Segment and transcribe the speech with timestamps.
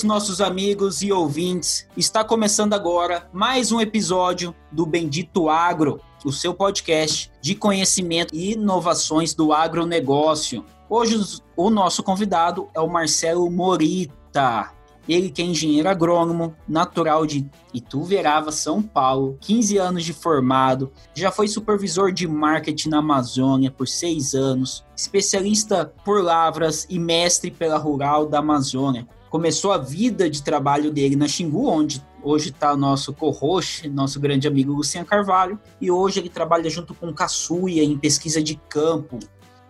[0.00, 1.86] Todos os nossos amigos e ouvintes.
[1.96, 8.52] Está começando agora mais um episódio do Bendito Agro, o seu podcast de conhecimento e
[8.52, 10.64] inovações do agronegócio.
[10.88, 11.20] Hoje
[11.56, 14.72] o nosso convidado é o Marcelo Morita.
[15.08, 21.30] Ele que é engenheiro agrônomo, natural de Ituverava, São Paulo, 15 anos de formado, já
[21.32, 27.76] foi supervisor de marketing na Amazônia por seis anos, especialista por lavras e mestre pela
[27.76, 32.76] Rural da Amazônia começou a vida de trabalho dele na Xingu, onde hoje está o
[32.76, 37.96] nosso co-host, nosso grande amigo Luciano Carvalho, e hoje ele trabalha junto com Caçuia em
[37.96, 39.20] pesquisa de campo.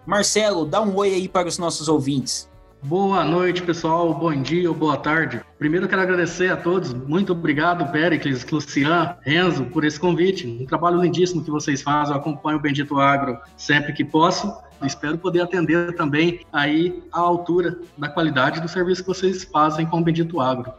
[0.07, 2.49] Marcelo, dá um oi aí para os nossos ouvintes.
[2.83, 4.15] Boa noite, pessoal.
[4.15, 5.43] Bom dia ou boa tarde.
[5.59, 6.95] Primeiro quero agradecer a todos.
[6.95, 10.47] Muito obrigado, Pericles, Lucian, Renzo, por esse convite.
[10.47, 12.15] Um trabalho lindíssimo que vocês fazem.
[12.15, 14.51] Eu acompanho o Bendito Agro sempre que posso.
[14.83, 19.99] Espero poder atender também aí à altura da qualidade do serviço que vocês fazem com
[19.99, 20.73] o Bendito Agro.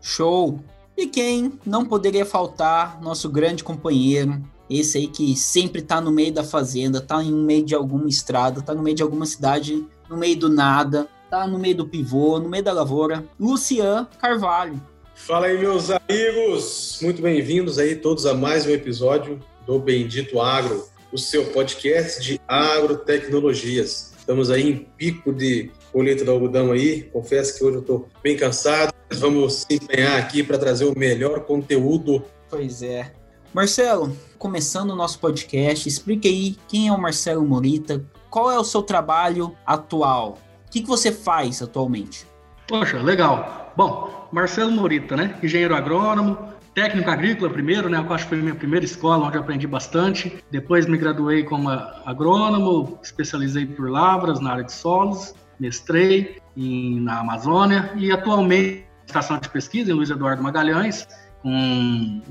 [0.00, 0.60] Show!
[0.96, 6.32] E quem não poderia faltar, nosso grande companheiro, esse aí que sempre está no meio
[6.32, 10.16] da fazenda, está no meio de alguma estrada, está no meio de alguma cidade, no
[10.16, 14.80] meio do nada, está no meio do pivô, no meio da lavoura, Lucian Carvalho.
[15.14, 16.98] Fala aí, meus amigos!
[17.02, 22.40] Muito bem-vindos aí todos a mais um episódio do Bendito Agro o seu podcast de
[22.46, 24.12] agrotecnologias.
[24.18, 27.02] Estamos aí em pico de colheita do algodão aí.
[27.12, 28.92] Confesso que hoje eu estou bem cansado.
[29.12, 32.22] Vamos se empenhar aqui para trazer o melhor conteúdo.
[32.50, 33.12] Pois é.
[33.54, 38.64] Marcelo, começando o nosso podcast, explique aí quem é o Marcelo Morita, qual é o
[38.64, 42.26] seu trabalho atual, o que, que você faz atualmente?
[42.66, 43.72] Poxa, legal.
[43.74, 45.38] Bom, Marcelo Morita, né?
[45.42, 46.36] Engenheiro agrônomo,
[46.78, 47.98] técnico agrícola primeiro, né?
[47.98, 50.44] Eu acho que foi a minha primeira escola onde eu aprendi bastante.
[50.48, 57.18] Depois me graduei como agrônomo, especializei por lavras na área de solos, mestrei em, na
[57.18, 61.08] Amazônia e atualmente estação de pesquisa em Luiz Eduardo Magalhães,
[61.42, 62.22] com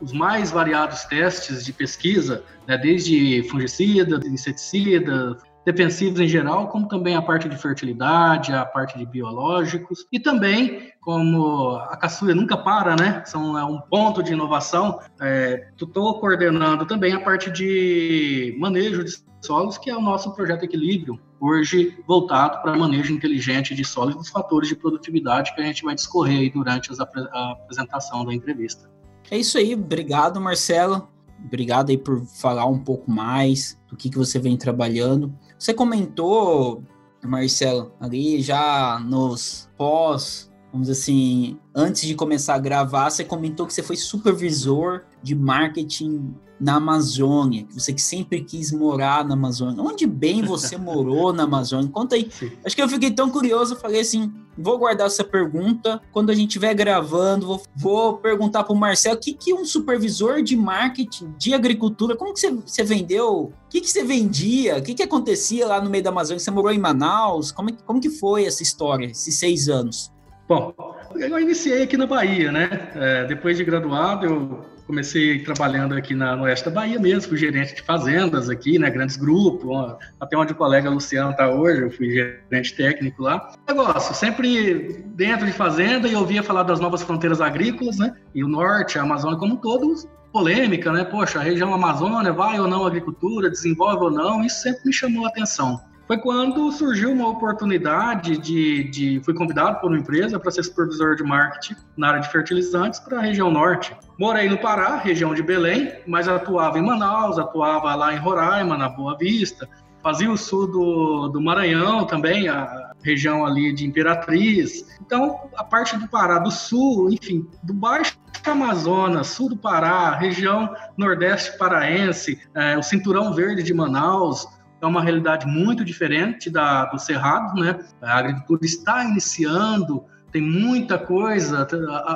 [0.00, 2.76] os mais variados testes de pesquisa, né?
[2.76, 9.06] desde fungicida, inseticida, defensivos em geral, como também a parte de fertilidade, a parte de
[9.06, 13.22] biológicos e também como a caçuia nunca para, né?
[13.26, 15.00] São é um ponto de inovação.
[15.20, 20.64] É, Estou coordenando também a parte de manejo de solos, que é o nosso projeto
[20.64, 25.64] Equilíbrio, hoje voltado para manejo inteligente de solos e dos fatores de produtividade que a
[25.64, 28.88] gente vai discorrer durante a apresentação da entrevista.
[29.30, 31.08] É isso aí, obrigado Marcelo,
[31.44, 35.32] obrigado aí por falar um pouco mais do que, que você vem trabalhando.
[35.58, 36.82] Você comentou,
[37.24, 43.66] Marcelo, ali já nos pós, vamos dizer assim, antes de começar a gravar, você comentou
[43.66, 49.34] que você foi supervisor de marketing na Amazônia, que você que sempre quis morar na
[49.34, 49.82] Amazônia.
[49.82, 51.90] Onde bem você morou na Amazônia?
[51.90, 52.30] Conta aí.
[52.64, 56.00] Acho que eu fiquei tão curioso, falei assim, vou guardar essa pergunta.
[56.12, 59.64] Quando a gente estiver gravando, vou, vou perguntar para o Marcelo o que, que um
[59.64, 63.52] supervisor de marketing de agricultura, como que você, você vendeu?
[63.66, 64.78] O que, que você vendia?
[64.78, 66.38] O que, que acontecia lá no meio da Amazônia?
[66.38, 67.50] Você morou em Manaus?
[67.50, 70.11] Como, como que foi essa história, esses seis anos?
[70.48, 70.74] Bom,
[71.14, 72.68] eu iniciei aqui na Bahia, né?
[72.94, 77.38] É, depois de graduado, eu comecei trabalhando aqui na, no oeste da Bahia mesmo, fui
[77.38, 81.90] gerente de fazendas aqui, né, grandes grupos, até onde o colega Luciano está hoje, eu
[81.90, 83.52] fui gerente técnico lá.
[83.68, 88.48] Negócio, sempre dentro de fazenda e ouvia falar das novas fronteiras agrícolas, né, e o
[88.48, 89.94] norte, a Amazônia como um todo,
[90.32, 94.82] polêmica, né, poxa, a região Amazônia vai ou não agricultura, desenvolve ou não, isso sempre
[94.86, 99.98] me chamou a atenção foi quando surgiu uma oportunidade de, de fui convidado por uma
[99.98, 103.96] empresa para ser supervisor de marketing na área de fertilizantes para a região norte.
[104.18, 108.88] Morei no Pará, região de Belém, mas atuava em Manaus, atuava lá em Roraima, na
[108.88, 109.68] Boa Vista,
[110.02, 114.84] fazia o sul do, do Maranhão também, a região ali de Imperatriz.
[115.00, 120.74] Então, a parte do Pará, do sul, enfim, do Baixo Amazonas, sul do Pará, região
[120.96, 124.46] nordeste paraense, é, o Cinturão Verde de Manaus,
[124.82, 127.78] é uma realidade muito diferente da do Cerrado, né?
[128.00, 131.68] A agricultura está iniciando tem muita coisa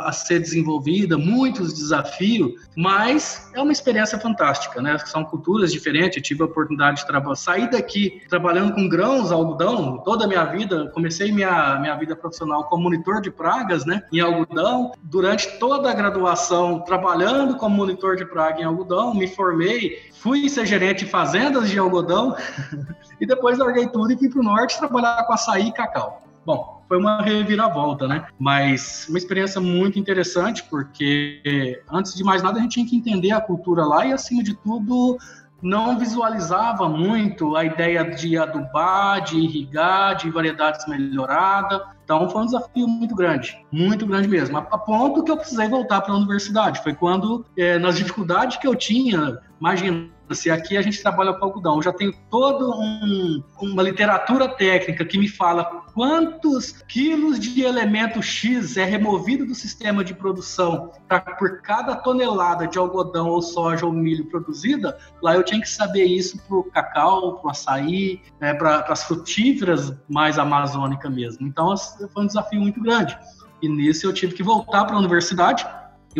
[0.06, 4.96] a, ser desenvolvida, muitos desafios, mas é uma experiência fantástica, né?
[4.98, 6.16] São culturas diferentes.
[6.16, 10.90] Eu tive a oportunidade de sair daqui trabalhando com grãos, algodão, toda a minha vida.
[10.94, 14.02] Comecei minha, minha vida profissional como monitor de pragas, né?
[14.10, 14.92] Em algodão.
[15.02, 20.64] Durante toda a graduação, trabalhando como monitor de praga em algodão, me formei, fui ser
[20.64, 22.34] gerente de fazendas de algodão
[23.20, 26.22] e depois larguei tudo e fui para o norte trabalhar com açaí e cacau.
[26.44, 28.26] Bom, foi uma reviravolta, né?
[28.38, 33.32] Mas uma experiência muito interessante, porque antes de mais nada a gente tinha que entender
[33.32, 35.18] a cultura lá e, acima de tudo,
[35.62, 41.82] não visualizava muito a ideia de adubar, de irrigar, de variedades melhoradas.
[42.04, 44.56] Então foi um desafio muito grande, muito grande mesmo.
[44.58, 46.82] A, ponto que eu precisei voltar para a universidade.
[46.82, 51.44] Foi quando, é, nas dificuldades que eu tinha, imagina, se aqui a gente trabalha com
[51.44, 55.64] algodão, eu já tenho toda um, uma literatura técnica que me fala
[55.94, 62.66] quantos quilos de elemento X é removido do sistema de produção pra, por cada tonelada
[62.66, 66.64] de algodão ou soja ou milho produzida, lá eu tinha que saber isso para o
[66.64, 71.46] cacau, para o açaí, né, para as frutíferas mais amazônicas mesmo.
[71.46, 71.74] Então
[72.12, 73.16] foi um desafio muito grande.
[73.62, 75.66] E nisso eu tive que voltar para a universidade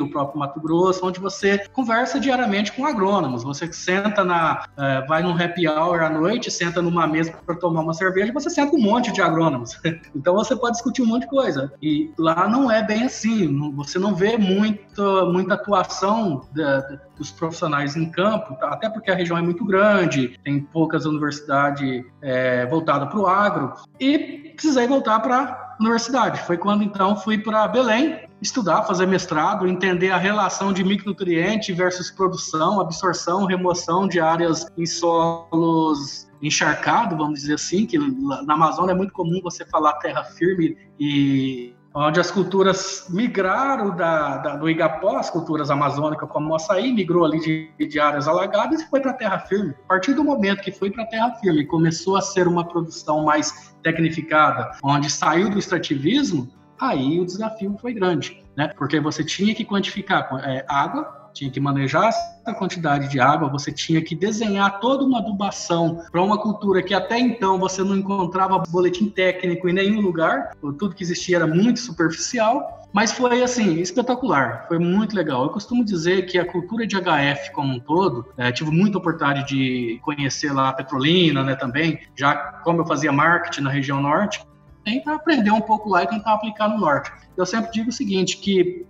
[0.00, 3.42] o próprio Mato Grosso, onde você conversa diariamente com agrônomos.
[3.42, 7.82] Você senta na, é, vai num happy hour à noite, senta numa mesa para tomar
[7.82, 9.78] uma cerveja, você senta com um monte de agrônomos.
[10.14, 11.72] então você pode discutir um monte de coisa.
[11.82, 13.72] E lá não é bem assim.
[13.74, 18.68] Você não vê muito, muita atuação da, dos profissionais em campo, tá?
[18.68, 23.74] até porque a região é muito grande, tem poucas universidades é, voltadas para o agro.
[23.98, 26.40] E precisei voltar para universidade.
[26.42, 32.10] Foi quando então fui para Belém estudar, fazer mestrado, entender a relação de micronutriente versus
[32.10, 38.94] produção, absorção, remoção de áreas em solos encharcados, vamos dizer assim, que na Amazônia é
[38.94, 45.16] muito comum você falar terra firme e onde as culturas migraram da, da, do Igapó,
[45.16, 49.12] as culturas amazônicas como o açaí, migrou ali de, de áreas alagadas e foi para
[49.12, 49.74] a terra firme.
[49.86, 53.24] A partir do momento que foi para a terra firme começou a ser uma produção
[53.24, 56.46] mais tecnificada, onde saiu do extrativismo,
[56.78, 58.68] aí o desafio foi grande, né?
[58.76, 63.70] Porque você tinha que quantificar é, água, tinha que manejar essa quantidade de água, você
[63.70, 68.58] tinha que desenhar toda uma adubação para uma cultura que até então você não encontrava
[68.58, 74.64] boletim técnico em nenhum lugar, tudo que existia era muito superficial, mas foi assim, espetacular,
[74.68, 75.42] foi muito legal.
[75.44, 79.46] Eu costumo dizer que a cultura de HF como um todo, é, tive muita oportunidade
[79.46, 82.34] de conhecer lá a Petrolina, né, também, já
[82.64, 84.42] como eu fazia marketing na região norte,
[84.86, 87.10] tenta aprender um pouco lá e tentar aplicar no norte.
[87.36, 88.86] Eu sempre digo o seguinte, que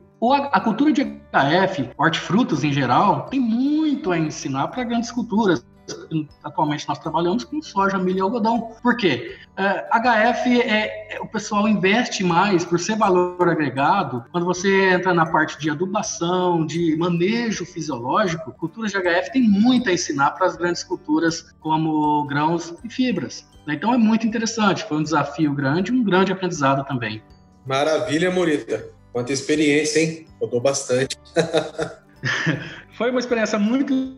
[0.52, 5.64] a cultura de HF, hortifrutos em geral, tem muito a ensinar para grandes culturas.
[6.43, 8.72] Atualmente nós trabalhamos com soja, milho e algodão.
[8.82, 9.37] Por quê?
[9.56, 14.25] É, HF é, é, o pessoal investe mais por ser valor agregado.
[14.32, 19.88] Quando você entra na parte de adubação, de manejo fisiológico, culturas de HF tem muito
[19.88, 23.46] a ensinar para as grandes culturas como grãos e fibras.
[23.69, 24.85] Então é muito interessante.
[24.85, 27.23] Foi um desafio grande, um grande aprendizado também.
[27.67, 28.89] Maravilha, Morita.
[29.13, 30.27] Quanta experiência, hein?
[30.41, 31.17] Rodou bastante.
[32.97, 34.17] Foi uma experiência muito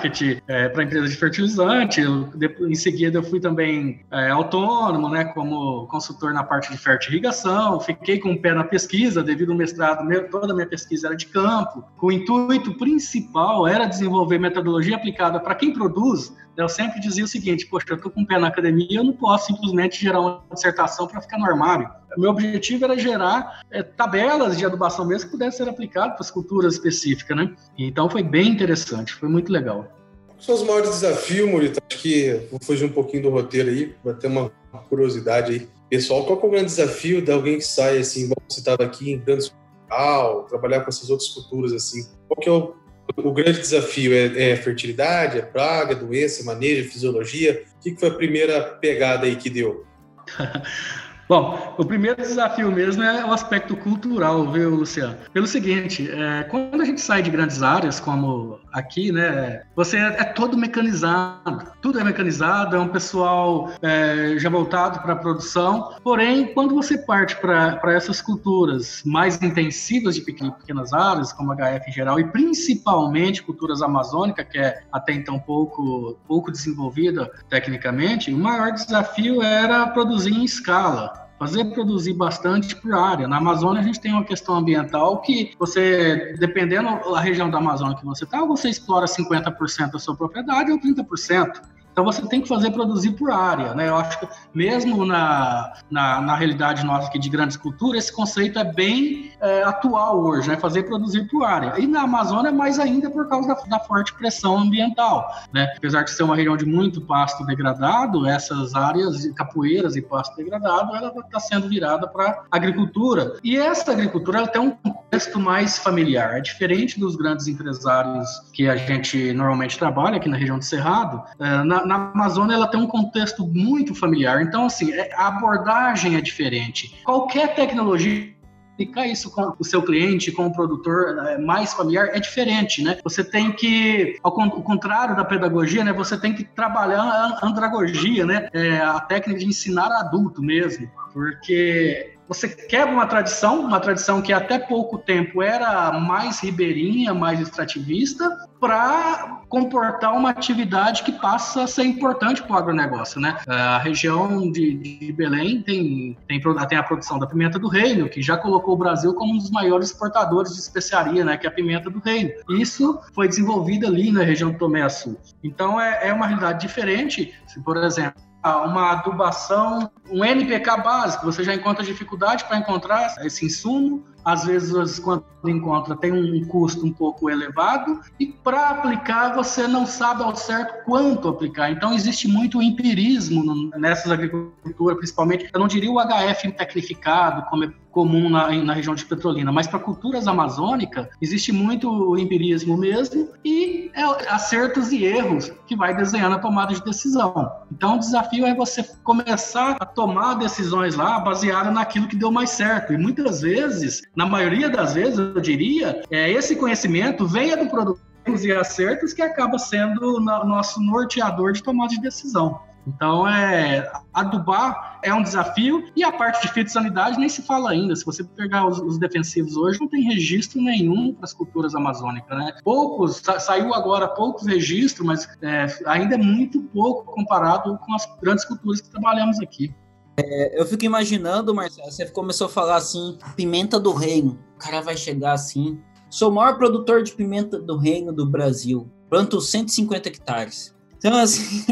[0.00, 2.00] marketing é, para empresas de fertilizante.
[2.00, 2.30] Eu,
[2.60, 7.78] em seguida, eu fui também é, autônomo, né, como consultor na parte de fertirrigação.
[7.80, 11.16] Fiquei com o pé na pesquisa, devido ao mestrado, meu, toda a minha pesquisa era
[11.16, 11.84] de campo.
[12.00, 16.34] O intuito principal era desenvolver metodologia aplicada para quem produz.
[16.56, 19.12] Eu sempre dizia o seguinte: poxa, eu estou com o pé na academia, eu não
[19.12, 21.88] posso simplesmente gerar uma dissertação para ficar no armário.
[22.16, 26.30] Meu objetivo era gerar é, tabelas de adubação mesmo que pudessem ser aplicadas para as
[26.30, 27.54] culturas específicas, né?
[27.78, 29.86] Então foi bem interessante, foi muito legal.
[30.26, 31.80] Quais são os maiores desafios, Murito?
[31.88, 34.50] Acho que vou fugir um pouquinho do roteiro aí, vai ter uma
[34.88, 35.68] curiosidade aí.
[35.88, 39.12] Pessoal, qual é o grande desafio de alguém que sai assim, igual você estava aqui
[39.12, 42.08] em grande hospital, trabalhar com essas outras culturas assim?
[42.28, 42.74] Qual que é o,
[43.16, 44.14] o grande desafio?
[44.14, 47.64] É, é, fertilidade, é praga, doença, manejo, fisiologia?
[47.76, 49.84] O que, que foi a primeira pegada aí que deu?
[51.30, 55.16] Bom, o primeiro desafio mesmo é o aspecto cultural, viu, Luciano?
[55.32, 60.06] Pelo seguinte, é, quando a gente sai de grandes áreas, como aqui, né, você é,
[60.18, 65.94] é todo mecanizado, tudo é mecanizado, é um pessoal é, já voltado para a produção,
[66.02, 71.92] porém, quando você parte para essas culturas mais intensivas de pequenas áreas, como HF em
[71.92, 78.72] geral, e principalmente culturas amazônicas, que é até então pouco, pouco desenvolvida tecnicamente, o maior
[78.72, 83.26] desafio era produzir em escala fazer produzir bastante por área.
[83.26, 87.96] Na Amazônia a gente tem uma questão ambiental que você, dependendo da região da Amazônia
[87.96, 91.62] que você está, você explora 50% da sua propriedade ou 30%.
[91.92, 93.88] Então você tem que fazer produzir por área, né?
[93.88, 98.58] Eu acho que mesmo na, na, na realidade nossa aqui de grandes culturas, esse conceito
[98.58, 100.56] é bem é, atual hoje, né?
[100.56, 101.78] Fazer produzir por área.
[101.78, 105.72] E na Amazônia, mais ainda por causa da, da forte pressão ambiental, né?
[105.76, 110.36] Apesar de ser uma região de muito pasto degradado, essas áreas de capoeiras e pasto
[110.36, 113.34] degradado, ela está sendo virada para agricultura.
[113.42, 118.68] E essa agricultura ela tem um contexto mais familiar, é diferente dos grandes empresários que
[118.68, 121.22] a gente normalmente trabalha aqui na região do Cerrado.
[121.38, 124.40] É, na, na Amazônia ela tem um contexto muito familiar.
[124.42, 127.00] Então, assim, é, a abordagem é diferente.
[127.04, 128.32] Qualquer tecnologia
[128.80, 132.96] aplicar isso com o seu cliente, com o produtor é, mais familiar, é diferente, né?
[133.04, 135.92] Você tem que, ao contrário da pedagogia, né?
[135.92, 138.48] Você tem que trabalhar a andragogia, né?
[138.54, 144.32] É, a técnica de ensinar adulto mesmo, porque você quebra uma tradição, uma tradição que
[144.32, 151.66] até pouco tempo era mais ribeirinha, mais extrativista, para comportar uma atividade que passa a
[151.66, 153.36] ser importante para o agronegócio, né?
[153.48, 158.22] A região de, de Belém tem, tem, tem, a produção da pimenta do reino, que
[158.22, 161.36] já colocou o Brasil como um dos maiores exportadores de especiaria, né?
[161.36, 162.30] Que é a pimenta do reino.
[162.48, 165.18] Isso foi desenvolvido ali na região do Tomé Sul.
[165.42, 167.34] Então é, é uma realidade diferente.
[167.48, 173.44] Se, por exemplo, uma adubação, um NPK básico, você já encontra dificuldade para encontrar esse
[173.44, 179.66] insumo, às vezes quando encontra tem um custo um pouco elevado e para aplicar você
[179.66, 181.70] não sabe ao certo quanto aplicar.
[181.70, 187.72] Então existe muito empirismo nessas agriculturas, principalmente, eu não diria o HF tecnificado, como é
[187.90, 193.90] comum na, na região de Petrolina, mas para culturas amazônicas existe muito empirismo mesmo e
[193.94, 197.50] é acertos e erros que vai desenhando a tomada de decisão.
[197.72, 202.50] Então o desafio é você começar a tomar decisões lá baseada naquilo que deu mais
[202.50, 202.92] certo.
[202.92, 208.00] E muitas vezes, na maioria das vezes, eu diria, é, esse conhecimento venha do produto
[208.26, 212.60] e acertos que acaba sendo o nosso norteador de tomada de decisão.
[212.86, 217.94] Então, é, adubar é um desafio e a parte de fitossanidade nem se fala ainda.
[217.94, 222.36] Se você pegar os, os defensivos hoje, não tem registro nenhum para as culturas amazônicas,
[222.36, 222.52] né?
[222.64, 228.08] Poucos, sa saiu agora poucos registros, mas é, ainda é muito pouco comparado com as
[228.20, 229.74] grandes culturas que trabalhamos aqui.
[230.20, 234.38] É, eu fico imaginando, Marcelo, você começou a falar assim, pimenta do reino.
[234.56, 235.80] O cara vai chegar assim.
[236.08, 238.90] Sou o maior produtor de pimenta do reino do Brasil.
[239.08, 240.74] Planto 150 hectares.
[240.98, 241.64] Então, assim,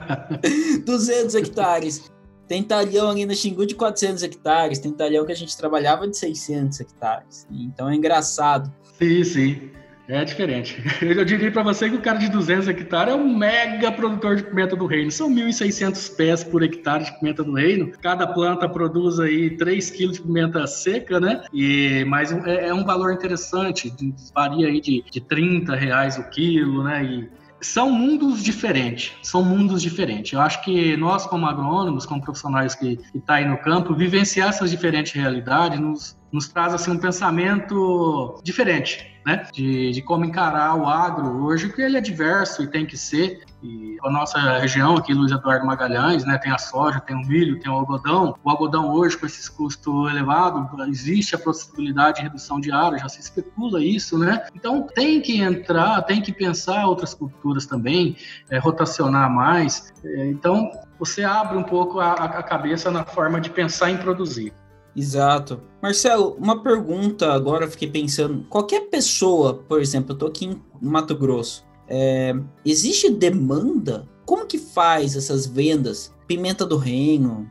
[0.84, 2.10] 200 hectares.
[2.48, 6.16] Tem talhão ali no Xingu de 400 hectares, tem talhão que a gente trabalhava de
[6.16, 7.46] 600 hectares.
[7.50, 8.72] Então é engraçado.
[8.98, 9.70] Sim, sim.
[10.08, 10.80] É diferente.
[11.02, 14.44] Eu diria para você que o cara de 200 hectares é um mega produtor de
[14.44, 15.10] pimenta do reino.
[15.10, 17.90] São 1.600 pés por hectare de pimenta do reino.
[18.00, 21.42] Cada planta produz aí 3 quilos de pimenta seca, né?
[21.52, 23.92] E, mas é, é um valor interessante.
[24.34, 27.04] Varia aí de, de 30 reais o quilo, né?
[27.04, 30.32] E são mundos diferentes, são mundos diferentes.
[30.32, 34.48] Eu acho que nós, como agrônomos, como profissionais que estão tá aí no campo, vivenciar
[34.48, 39.44] essas diferentes realidades nos, nos traz assim, um pensamento diferente né?
[39.52, 43.42] De, de como encarar o agro hoje, que ele é diverso e tem que ser.
[43.66, 46.38] E a nossa região aqui, Luiz Eduardo Magalhães, né?
[46.38, 48.36] Tem a soja, tem o milho, tem o algodão.
[48.44, 53.08] O algodão hoje, com esses custos elevados, existe a possibilidade de redução de área, já
[53.08, 54.46] se especula isso, né?
[54.54, 58.16] Então tem que entrar, tem que pensar outras culturas também,
[58.48, 59.92] é, rotacionar mais.
[60.04, 64.52] É, então você abre um pouco a, a cabeça na forma de pensar em produzir.
[64.94, 65.60] Exato.
[65.82, 68.44] Marcelo, uma pergunta agora, fiquei pensando.
[68.48, 74.08] Qualquer pessoa, por exemplo, eu tô aqui em Mato Grosso, é, existe demanda?
[74.24, 76.12] Como que faz essas vendas?
[76.26, 77.48] Pimenta do Reino,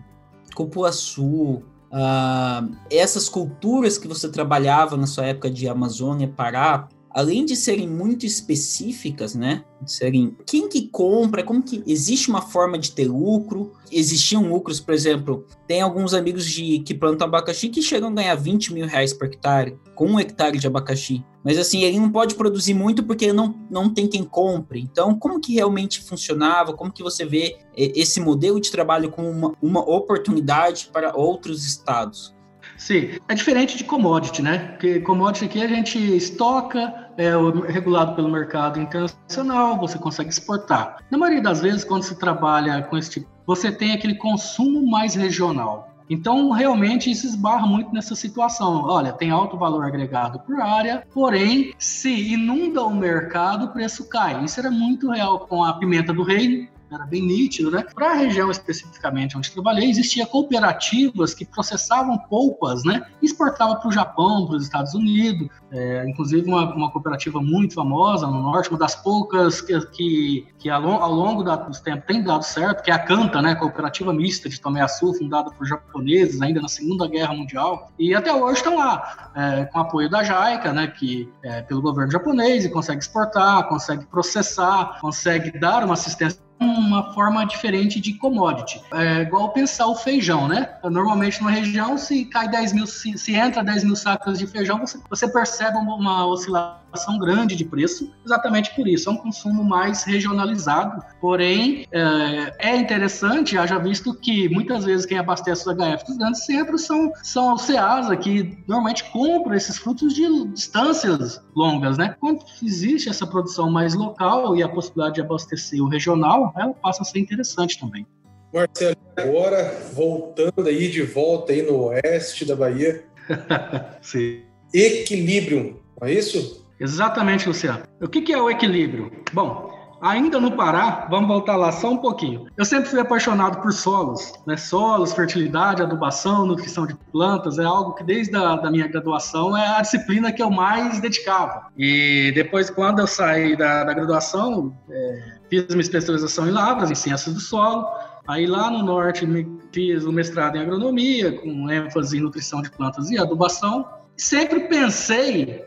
[0.54, 7.56] cupuaçu, ah, essas culturas que você trabalhava na sua época de Amazônia, Pará, além de
[7.56, 9.64] serem muito específicas, né?
[9.82, 13.72] De serem quem que compra, como que existe uma forma de ter lucro?
[13.90, 18.36] Existiam lucros, por exemplo, tem alguns amigos de que plantam abacaxi que chegam a ganhar
[18.36, 21.24] 20 mil reais por hectare com um hectare de abacaxi.
[21.42, 24.82] Mas assim, ele não pode produzir muito porque não, não tem quem compre.
[24.82, 26.74] Então, como que realmente funcionava?
[26.74, 31.66] Como que você vê é, esse modelo de trabalho como uma, uma oportunidade para outros
[31.66, 32.35] estados?
[32.78, 34.58] Sim, é diferente de commodity, né?
[34.58, 37.32] Porque commodity aqui a gente estoca, é
[37.72, 40.98] regulado pelo mercado internacional, você consegue exportar.
[41.10, 45.16] Na maioria das vezes, quando se trabalha com esse tipo, você tem aquele consumo mais
[45.16, 45.96] regional.
[46.10, 48.84] Então, realmente, isso esbarra muito nessa situação.
[48.86, 54.44] Olha, tem alto valor agregado por área, porém, se inunda o mercado, o preço cai.
[54.44, 57.84] Isso era muito real com a pimenta do reino, era bem nítido, né?
[57.94, 63.06] Para a região especificamente onde trabalhei, existia cooperativas que processavam polpas, né?
[63.22, 67.74] E exportavam para o Japão, para os Estados Unidos, é, inclusive uma, uma, cooperativa muito
[67.74, 72.06] famosa no norte, uma das poucas que, que, que ao, ao, longo da, dos tempos
[72.06, 73.56] tem dado certo, que é a Canta, né?
[73.56, 78.34] Cooperativa mista de Tomé Açu, fundada por japoneses ainda na Segunda Guerra Mundial, e até
[78.34, 80.88] hoje estão lá, é, com apoio da JAICA, né?
[80.88, 87.14] Que é pelo governo japonês e consegue exportar, consegue processar, consegue dar uma assistência uma
[87.14, 88.82] forma diferente de commodity.
[88.94, 90.70] É igual pensar o feijão, né?
[90.84, 94.80] Normalmente numa região, se cai 10 mil, se, se entra 10 mil sacas de feijão,
[94.80, 96.85] você, você percebe uma oscilação
[97.20, 99.10] grande de preço, exatamente por isso.
[99.10, 101.02] É um consumo mais regionalizado.
[101.20, 106.46] Porém, é, é interessante, haja visto que muitas vezes quem abastece os HF dos grandes
[106.46, 112.16] centros são, são os CEASA, que normalmente compram esses frutos de distâncias longas, né?
[112.20, 117.02] Quando existe essa produção mais local e a possibilidade de abastecer o regional, ela passa
[117.02, 118.06] a ser interessante também.
[118.54, 123.04] Marcelo, agora voltando aí de volta aí no oeste da Bahia.
[124.02, 124.44] Sim.
[124.74, 126.65] Equilíbrio, não é isso?
[126.80, 127.84] Exatamente, Luciano.
[128.02, 129.12] O que é o equilíbrio?
[129.32, 132.48] Bom, ainda no Pará, vamos voltar lá só um pouquinho.
[132.58, 134.58] Eu sempre fui apaixonado por solos, né?
[134.58, 139.78] Solos, fertilidade, adubação, nutrição de plantas, é algo que desde a da minha graduação é
[139.78, 141.68] a disciplina que eu mais dedicava.
[141.78, 146.96] E depois, quando eu saí da, da graduação, é, Fiz minha especialização em lavras, em
[146.96, 147.88] ciências do solo.
[148.28, 149.28] Aí lá no norte
[149.72, 153.88] fiz o mestrado em agronomia, com ênfase em nutrição de plantas e adubação.
[154.18, 155.64] Sempre pensei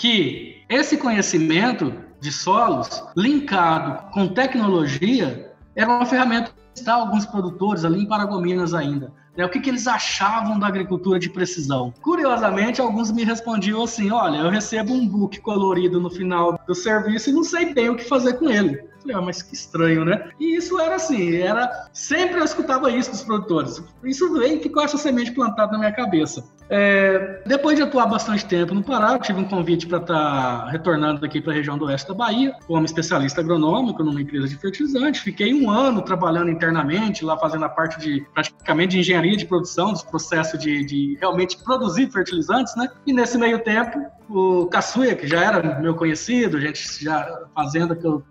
[0.00, 7.84] que esse conhecimento de solos, linkado com tecnologia, era uma ferramenta que está alguns produtores
[7.84, 9.12] ali em Paragominas ainda.
[9.36, 9.44] Né?
[9.44, 11.92] O que, que eles achavam da agricultura de precisão?
[12.00, 17.28] Curiosamente, alguns me respondiam assim: olha, eu recebo um book colorido no final do serviço
[17.28, 18.82] e não sei bem o que fazer com ele.
[19.00, 20.30] Falei, ah, mas que estranho, né?
[20.38, 23.82] E isso era assim, era sempre eu escutava isso dos produtores.
[24.04, 26.44] Isso veio e ficou essa semente plantada na minha cabeça.
[26.72, 31.26] É, depois de atuar bastante tempo no Pará, tive um convite para estar tá retornando
[31.26, 35.20] aqui para a região do oeste da Bahia, como especialista agronômico numa empresa de fertilizante.
[35.20, 39.92] Fiquei um ano trabalhando internamente, lá fazendo a parte de praticamente de engenharia de produção,
[39.92, 42.88] dos processos de, de realmente produzir fertilizantes, né?
[43.04, 47.96] E nesse meio tempo, o Caçuia, que já era meu conhecido, a gente já fazenda
[47.96, 48.22] que eu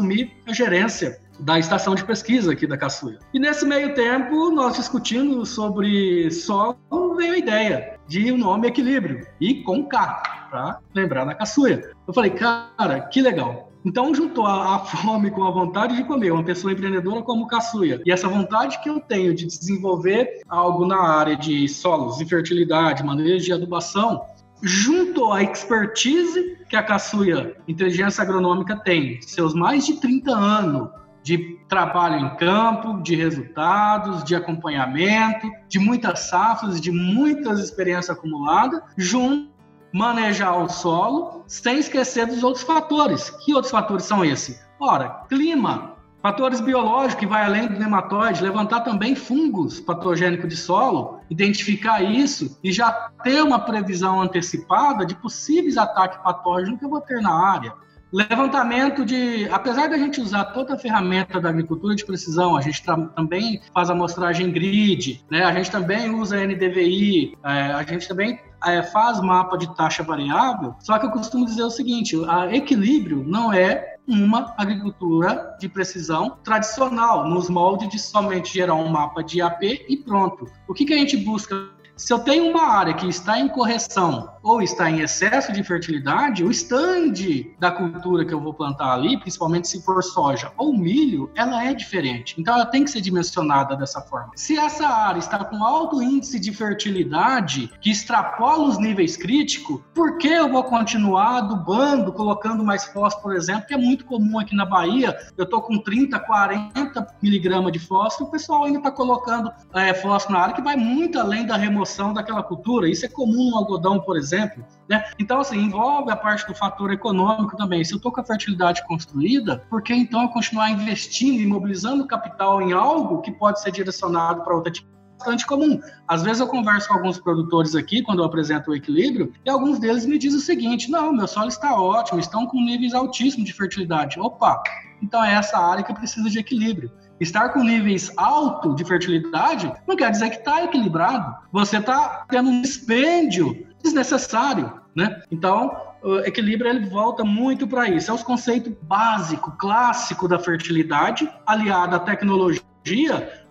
[0.00, 3.18] assumi a gerência da estação de pesquisa aqui da Caçuia.
[3.32, 9.26] E nesse meio tempo, nós discutindo sobre solo, veio a ideia de um nome Equilíbrio,
[9.40, 11.92] e com K, para lembrar da Caçuia.
[12.06, 13.70] Eu falei, cara, que legal.
[13.82, 18.02] Então juntou a, a, fome com a vontade de comer, uma pessoa empreendedora como Caçuia.
[18.04, 23.46] E essa vontade que eu tenho de desenvolver algo na área de solos, infertilidade, manejo
[23.46, 24.22] de adubação,
[24.62, 30.88] junto à expertise que a Caçuia Inteligência Agronômica tem, seus mais de 30 anos
[31.22, 38.80] de trabalho em campo, de resultados, de acompanhamento, de muitas safras, de muitas experiências acumuladas,
[38.96, 39.50] junto
[39.92, 43.30] manejar o solo, sem esquecer dos outros fatores.
[43.44, 44.64] Que outros fatores são esses?
[44.78, 51.20] Ora, clima, fatores biológicos que vai além do nematóide, levantar também fungos patogênicos de solo,
[51.30, 57.00] identificar isso e já ter uma previsão antecipada de possíveis ataques patógenos que eu vou
[57.00, 57.72] ter na área.
[58.12, 59.48] Levantamento de.
[59.52, 63.88] Apesar da gente usar toda a ferramenta da agricultura de precisão, a gente também faz
[63.88, 65.44] amostragem grid, né?
[65.44, 70.74] a gente também usa NDVI, é, a gente também é, faz mapa de taxa variável.
[70.80, 76.36] Só que eu costumo dizer o seguinte: a equilíbrio não é uma agricultura de precisão
[76.42, 80.50] tradicional, nos moldes de somente gerar um mapa de AP e pronto.
[80.66, 81.54] O que, que a gente busca
[82.00, 86.42] se eu tenho uma área que está em correção ou está em excesso de fertilidade,
[86.42, 87.12] o stand
[87.58, 91.74] da cultura que eu vou plantar ali, principalmente se for soja ou milho, ela é
[91.74, 92.36] diferente.
[92.38, 94.30] Então ela tem que ser dimensionada dessa forma.
[94.34, 100.16] Se essa área está com alto índice de fertilidade, que extrapola os níveis críticos, por
[100.16, 104.56] que eu vou continuar adubando, colocando mais fósforo, por exemplo, que é muito comum aqui
[104.56, 105.14] na Bahia?
[105.36, 110.32] Eu estou com 30, 40 miligramas de fósforo, o pessoal ainda está colocando é, fósforo
[110.32, 112.88] na área que vai muito além da remoção daquela cultura.
[112.88, 114.64] Isso é comum no algodão, por exemplo.
[114.88, 115.04] Né?
[115.18, 117.84] Então, assim, envolve a parte do fator econômico também.
[117.84, 122.06] Se eu estou com a fertilidade construída, por que então eu continuar investindo e mobilizando
[122.06, 125.00] capital em algo que pode ser direcionado para outra atividade?
[125.20, 125.78] bastante comum.
[126.08, 129.78] Às vezes eu converso com alguns produtores aqui, quando eu apresento o equilíbrio, e alguns
[129.78, 133.52] deles me dizem o seguinte: não, meu solo está ótimo, estão com níveis altíssimos de
[133.52, 134.18] fertilidade.
[134.18, 134.62] Opa,
[135.02, 136.90] então é essa área que precisa de equilíbrio.
[137.20, 141.36] Estar com níveis altos de fertilidade não quer dizer que está equilibrado.
[141.52, 145.20] Você está tendo um dispêndio desnecessário, né?
[145.30, 148.10] Então, o equilíbrio ele volta muito para isso.
[148.10, 152.62] É os conceitos básico, clássico da fertilidade, aliado à tecnologia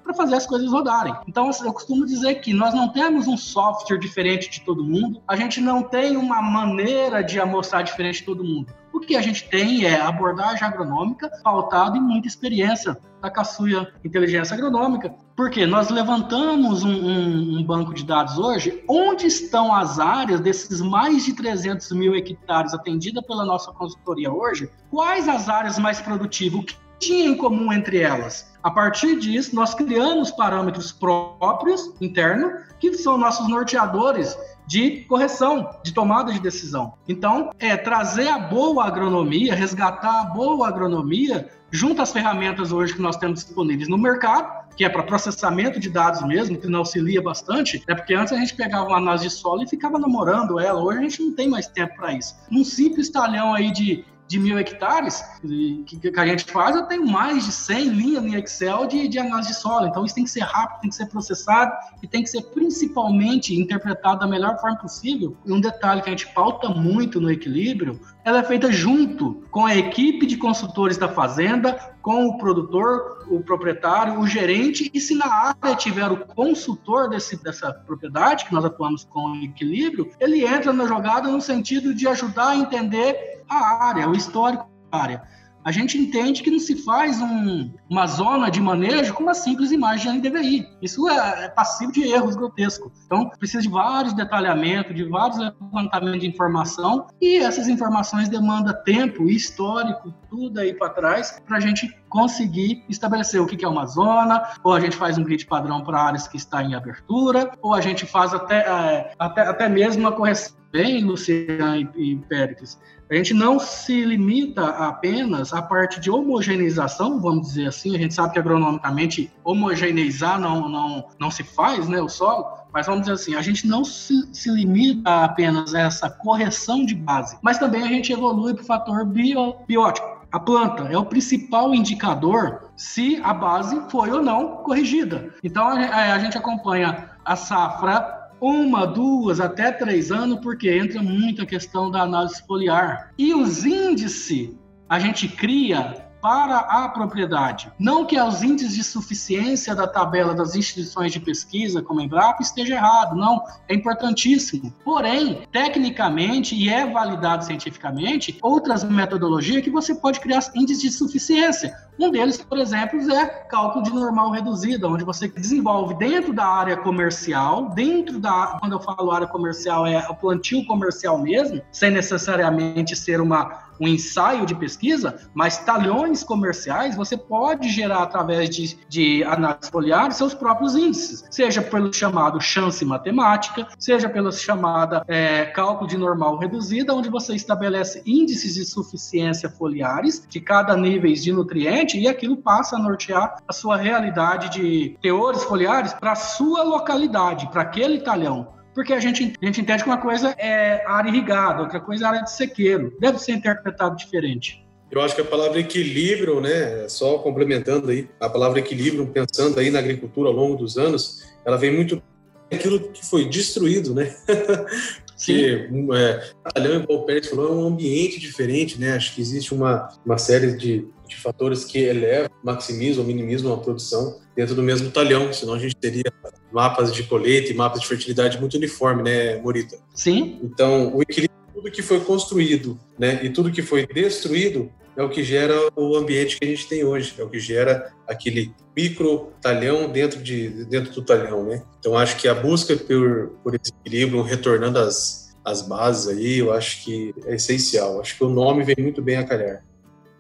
[0.04, 1.14] para fazer as coisas rodarem.
[1.28, 5.36] Então, eu costumo dizer que nós não temos um software diferente de todo mundo, a
[5.36, 8.74] gente não tem uma maneira de amostrar diferente de todo mundo.
[8.94, 14.56] O que a gente tem é abordagem agronômica pautada em muita experiência da Caçuia Inteligência
[14.56, 20.40] Agronômica, porque nós levantamos um, um, um, banco de dados hoje, onde estão as áreas
[20.40, 26.02] desses mais de 300 mil hectares atendidas pela nossa consultoria hoje, quais as áreas mais
[26.02, 26.66] produtivas, o
[27.00, 28.50] tinha em comum entre elas.
[28.62, 35.94] A partir disso, nós criamos parâmetros próprios, internos, que são nossos norteadores de correção, de
[35.94, 36.94] tomada de decisão.
[37.08, 43.02] Então, é trazer a boa agronomia, resgatar a boa agronomia junto às ferramentas hoje que
[43.02, 47.22] nós temos disponíveis no mercado, que é para processamento de dados mesmo, que nos auxilia
[47.22, 50.82] bastante, é porque antes a gente pegava uma análise de solo e ficava namorando ela,
[50.82, 52.36] hoje a gente não tem mais tempo para isso.
[52.52, 57.08] Um simples talhão aí de de mil hectares que, que, a gente faz, eu tenho
[57.08, 59.88] mais de 100 linhas em Excel de, de análise de solo.
[59.88, 63.60] Então, isso tem que ser rápido, tem que ser processado e tem que ser principalmente
[63.60, 65.36] interpretado da melhor forma possível.
[65.44, 69.66] E um detalhe que a gente pauta muito no equilíbrio, ela é feita junto com
[69.66, 75.16] a equipe de consultores da fazenda, com o produtor, o proprietário, o gerente, e se
[75.16, 80.72] na área tiver o consultor desse, dessa propriedade, que nós atuamos com equilíbrio, ele entra
[80.72, 85.24] na jogada no sentido de ajudar a entender a área, o histórico da área.
[85.64, 89.72] A gente entende que não se faz um, uma zona de manejo com uma simples
[89.72, 90.68] imagem de NDVI.
[90.82, 92.92] Isso é, é passivo de erros grotescos.
[93.06, 99.30] Então, precisa de vários detalhamentos, de vários levantamentos de informação, e essas informações demandam tempo,
[99.30, 104.42] histórico, tudo aí para trás, para a gente conseguir estabelecer o que é uma zona,
[104.64, 107.82] ou a gente faz um grid padrão para áreas que está em abertura, ou a
[107.82, 112.80] gente faz até, é, até, até mesmo uma correção bem, Luciano e, Péricles,
[113.10, 118.14] a gente não se limita apenas à parte de homogeneização, vamos dizer assim, a gente
[118.14, 123.14] sabe que agronomicamente homogeneizar não, não, não se faz, né, o solo, mas vamos dizer
[123.14, 127.84] assim, a gente não se, se limita apenas a essa correção de base, mas também
[127.84, 130.20] a gente evolui para o fator bio, biótico.
[130.32, 135.34] A planta é o principal indicador se a base foi ou não corrigida.
[135.44, 141.42] Então a, a gente acompanha a safra uma, duas, até três anos, porque entra muito
[141.42, 143.14] a questão da análise foliar.
[143.18, 144.56] E os índices
[144.88, 147.72] a gente cria para a propriedade.
[147.80, 152.42] Não que os índices de suficiência da tabela das instituições de pesquisa, como a Embrapa,
[152.42, 153.16] esteja errado.
[153.16, 154.74] Não, é importantíssimo.
[154.84, 161.76] Porém, tecnicamente, e é validado cientificamente, outras metodologias que você pode criar índices de suficiência.
[162.00, 166.78] Um deles, por exemplo, é cálculo de normal reduzida, onde você desenvolve dentro da área
[166.78, 172.96] comercial, dentro da, quando eu falo área comercial, é o plantio comercial mesmo, sem necessariamente
[172.96, 179.24] ser uma um ensaio de pesquisa, mas talhões comerciais você pode gerar através de, de
[179.24, 185.88] análise foliar seus próprios índices, seja pelo chamado chance matemática, seja pela chamada é, cálculo
[185.88, 191.98] de normal reduzida, onde você estabelece índices de suficiência foliares de cada nível de nutriente
[191.98, 197.62] e aquilo passa a nortear a sua realidade de teores foliares para sua localidade, para
[197.62, 201.82] aquele talhão porque a gente, a gente entende que uma coisa é área irrigada, outra
[201.82, 202.96] coisa é área de sequeiro.
[202.98, 204.66] Deve ser interpretado diferente.
[204.90, 209.70] Eu acho que a palavra equilíbrio, né, só complementando aí, a palavra equilíbrio, pensando aí
[209.70, 212.02] na agricultura ao longo dos anos, ela vem muito
[212.50, 214.16] aquilo que foi destruído, né?
[215.26, 218.94] que é, Talhão e Paul Pérez falou, é um ambiente diferente, né?
[218.94, 223.58] Acho que existe uma, uma série de, de fatores que elevam, maximizam ou minimizam a
[223.58, 226.12] produção dentro do mesmo talhão, senão a gente teria
[226.52, 229.78] mapas de colheita e mapas de fertilidade muito uniforme, né, Morita?
[229.94, 230.40] Sim.
[230.44, 235.10] Então, o equilíbrio tudo que foi construído, né, e tudo que foi destruído é o
[235.10, 239.32] que gera o ambiente que a gente tem hoje, é o que gera aquele micro
[239.42, 241.64] talhão dentro de dentro do talhão, né?
[241.80, 246.52] Então acho que a busca por, por esse equilíbrio, retornando às, às bases aí, eu
[246.52, 248.02] acho que é essencial.
[248.02, 249.64] Acho que o nome vem muito bem a calhar.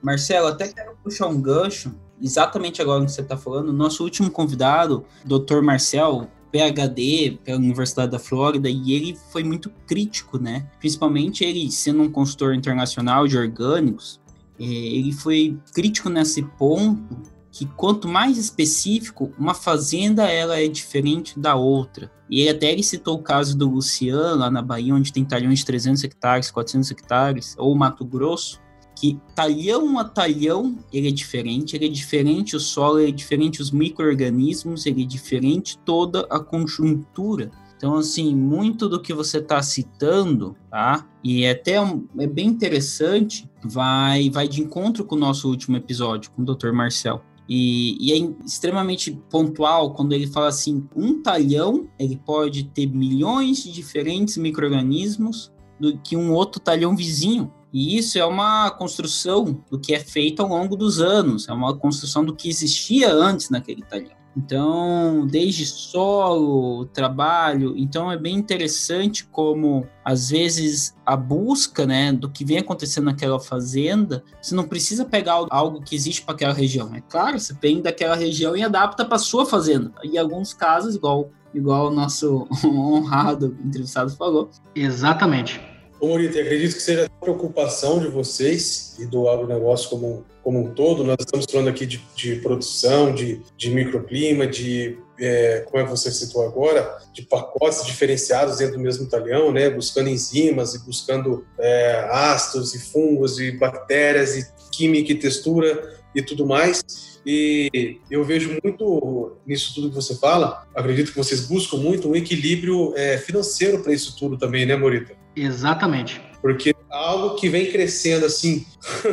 [0.01, 5.05] Marcelo, até quero puxar um gancho exatamente agora que você está falando, nosso último convidado,
[5.25, 5.61] Dr.
[5.61, 10.67] Marcel, PhD pela Universidade da Flórida, e ele foi muito crítico, né?
[10.79, 14.19] Principalmente ele sendo um consultor internacional de orgânicos,
[14.59, 21.39] é, ele foi crítico nesse ponto que quanto mais específico, uma fazenda ela é diferente
[21.39, 22.11] da outra.
[22.29, 25.59] E ele até ele citou o caso do Luciano, lá na Bahia, onde tem talhões
[25.59, 28.61] de 300 hectares, 400 hectares, ou Mato Grosso,
[28.99, 33.61] que talhão a talhão ele é diferente, ele é diferente o solo, ele é diferente
[33.61, 37.49] os micro-organismos, ele é diferente toda a conjuntura.
[37.77, 41.07] Então, assim, muito do que você está citando, tá?
[41.23, 41.75] E é até
[42.17, 46.73] é bem interessante, vai, vai de encontro com o nosso último episódio, com o Dr.
[46.73, 47.23] Marcel.
[47.47, 53.63] E, e, é extremamente pontual quando ele fala assim: um talhão ele pode ter milhões
[53.63, 57.51] de diferentes micro-organismos do que um outro talhão vizinho.
[57.71, 61.75] E isso é uma construção do que é feito ao longo dos anos, é uma
[61.75, 64.19] construção do que existia antes naquele talhão.
[64.37, 72.29] Então, desde solo, trabalho, então é bem interessante como às vezes a busca, né, do
[72.29, 76.93] que vem acontecendo naquela fazenda, você não precisa pegar algo que existe para aquela região.
[76.95, 79.91] É claro, você vem daquela região e adapta para sua fazenda.
[80.03, 84.49] Em alguns casos, igual igual o nosso honrado entrevistado falou.
[84.75, 85.59] Exatamente.
[85.99, 91.03] Ô, Morita, acredito que seja preocupação de vocês e do agronegócio como, como um todo.
[91.03, 95.89] Nós estamos falando aqui de, de produção, de, de microclima, de, é, como é que
[95.89, 99.69] você citou agora, de pacotes diferenciados dentro do mesmo talhão, né?
[99.69, 106.21] buscando enzimas e buscando é, ácidos e fungos e bactérias e química e textura e
[106.21, 106.81] tudo mais.
[107.25, 112.15] E eu vejo muito nisso tudo que você fala, acredito que vocês buscam muito um
[112.15, 115.18] equilíbrio é, financeiro para isso tudo também, né, Morita?
[115.35, 116.21] Exatamente.
[116.41, 118.65] Porque algo que vem crescendo assim,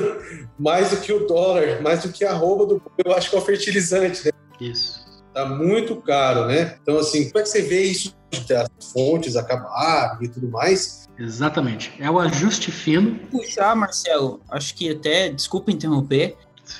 [0.59, 3.39] mais do que o dólar, mais do que a roupa do eu acho que é
[3.39, 4.31] o fertilizante, né?
[4.61, 5.05] Isso.
[5.35, 6.79] Tá muito caro, né?
[6.81, 8.15] Então, assim, como é que você vê isso
[8.51, 11.07] as fontes acabarem e tudo mais?
[11.19, 11.93] Exatamente.
[11.99, 13.17] É o ajuste fino.
[13.31, 16.37] Puxar, Marcelo, acho que até, desculpa interromper,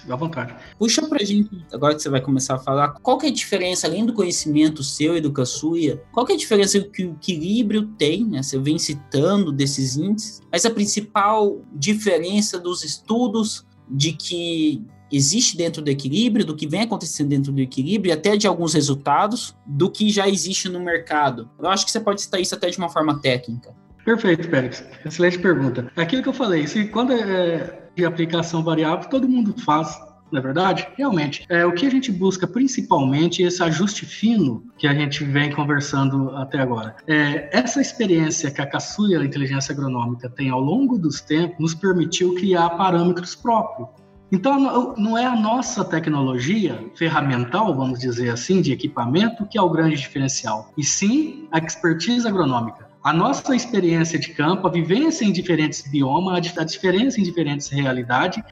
[0.09, 0.55] à vontade.
[0.79, 3.87] Puxa pra gente, agora que você vai começar a falar, qual que é a diferença,
[3.87, 7.87] além do conhecimento seu e do Caçuia, qual que é a diferença que o equilíbrio
[7.99, 8.43] tem, né?
[8.43, 15.81] Você vem citando desses índices, mas a principal diferença dos estudos de que existe dentro
[15.81, 19.91] do equilíbrio, do que vem acontecendo dentro do equilíbrio, e até de alguns resultados do
[19.91, 21.49] que já existe no mercado.
[21.59, 23.75] Eu acho que você pode citar isso até de uma forma técnica.
[24.05, 24.85] Perfeito, Pérez.
[25.05, 25.91] Excelente pergunta.
[25.97, 29.99] Aquilo que eu falei, se quando é de aplicação variável, todo mundo faz,
[30.31, 30.87] não é verdade?
[30.97, 31.47] Realmente.
[31.49, 36.31] É, o que a gente busca principalmente esse ajuste fino que a gente vem conversando
[36.37, 36.95] até agora.
[37.07, 41.75] É, essa experiência que a Caçuia, a inteligência agronômica, tem ao longo dos tempos, nos
[41.75, 43.89] permitiu criar parâmetros próprios.
[44.31, 49.71] Então, não é a nossa tecnologia ferramental, vamos dizer assim, de equipamento, que é o
[49.71, 55.31] grande diferencial, e sim a expertise agronômica a nossa experiência de campo, a vivência em
[55.31, 58.43] diferentes biomas, a diferença em diferentes realidades,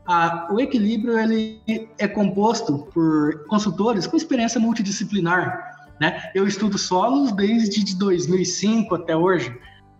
[0.49, 1.61] o equilíbrio ele
[1.99, 5.91] é composto por consultores com experiência multidisciplinar.
[6.01, 6.31] Né?
[6.37, 9.53] Eu estudo solos desde 2005 até hoje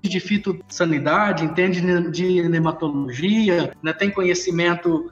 [0.09, 1.81] de fitossanidade, entende
[2.13, 5.11] de nematologia, né, tem conhecimento